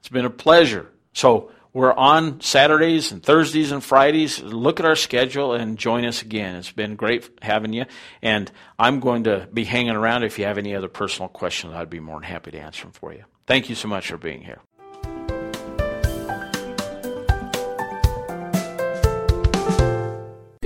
[0.00, 0.90] It's been a pleasure.
[1.12, 4.42] So we're on Saturdays and Thursdays and Fridays.
[4.42, 6.56] Look at our schedule and join us again.
[6.56, 7.84] It's been great having you.
[8.20, 8.50] And
[8.80, 10.24] I'm going to be hanging around.
[10.24, 12.90] If you have any other personal questions, I'd be more than happy to answer them
[12.90, 13.22] for you.
[13.46, 14.58] Thank you so much for being here.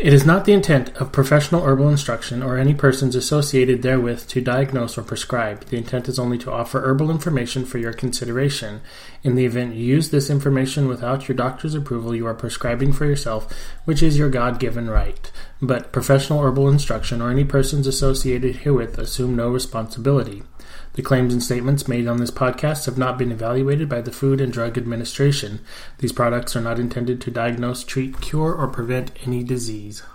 [0.03, 4.41] It is not the intent of professional herbal instruction or any persons associated therewith to
[4.41, 5.67] diagnose or prescribe.
[5.67, 8.81] The intent is only to offer herbal information for your consideration.
[9.23, 13.07] In the event you use this information without your doctor's approval, you are prescribing for
[13.07, 13.47] yourself,
[13.85, 15.31] which is your God given right.
[15.61, 20.43] But professional herbal instruction or any persons associated herewith assume no responsibility.
[20.95, 24.43] The claims and statements made on this podcast have not been evaluated by the Food
[24.43, 25.61] and Drug Administration.
[25.99, 30.03] These products are not intended to diagnose, treat, cure, or prevent any disease.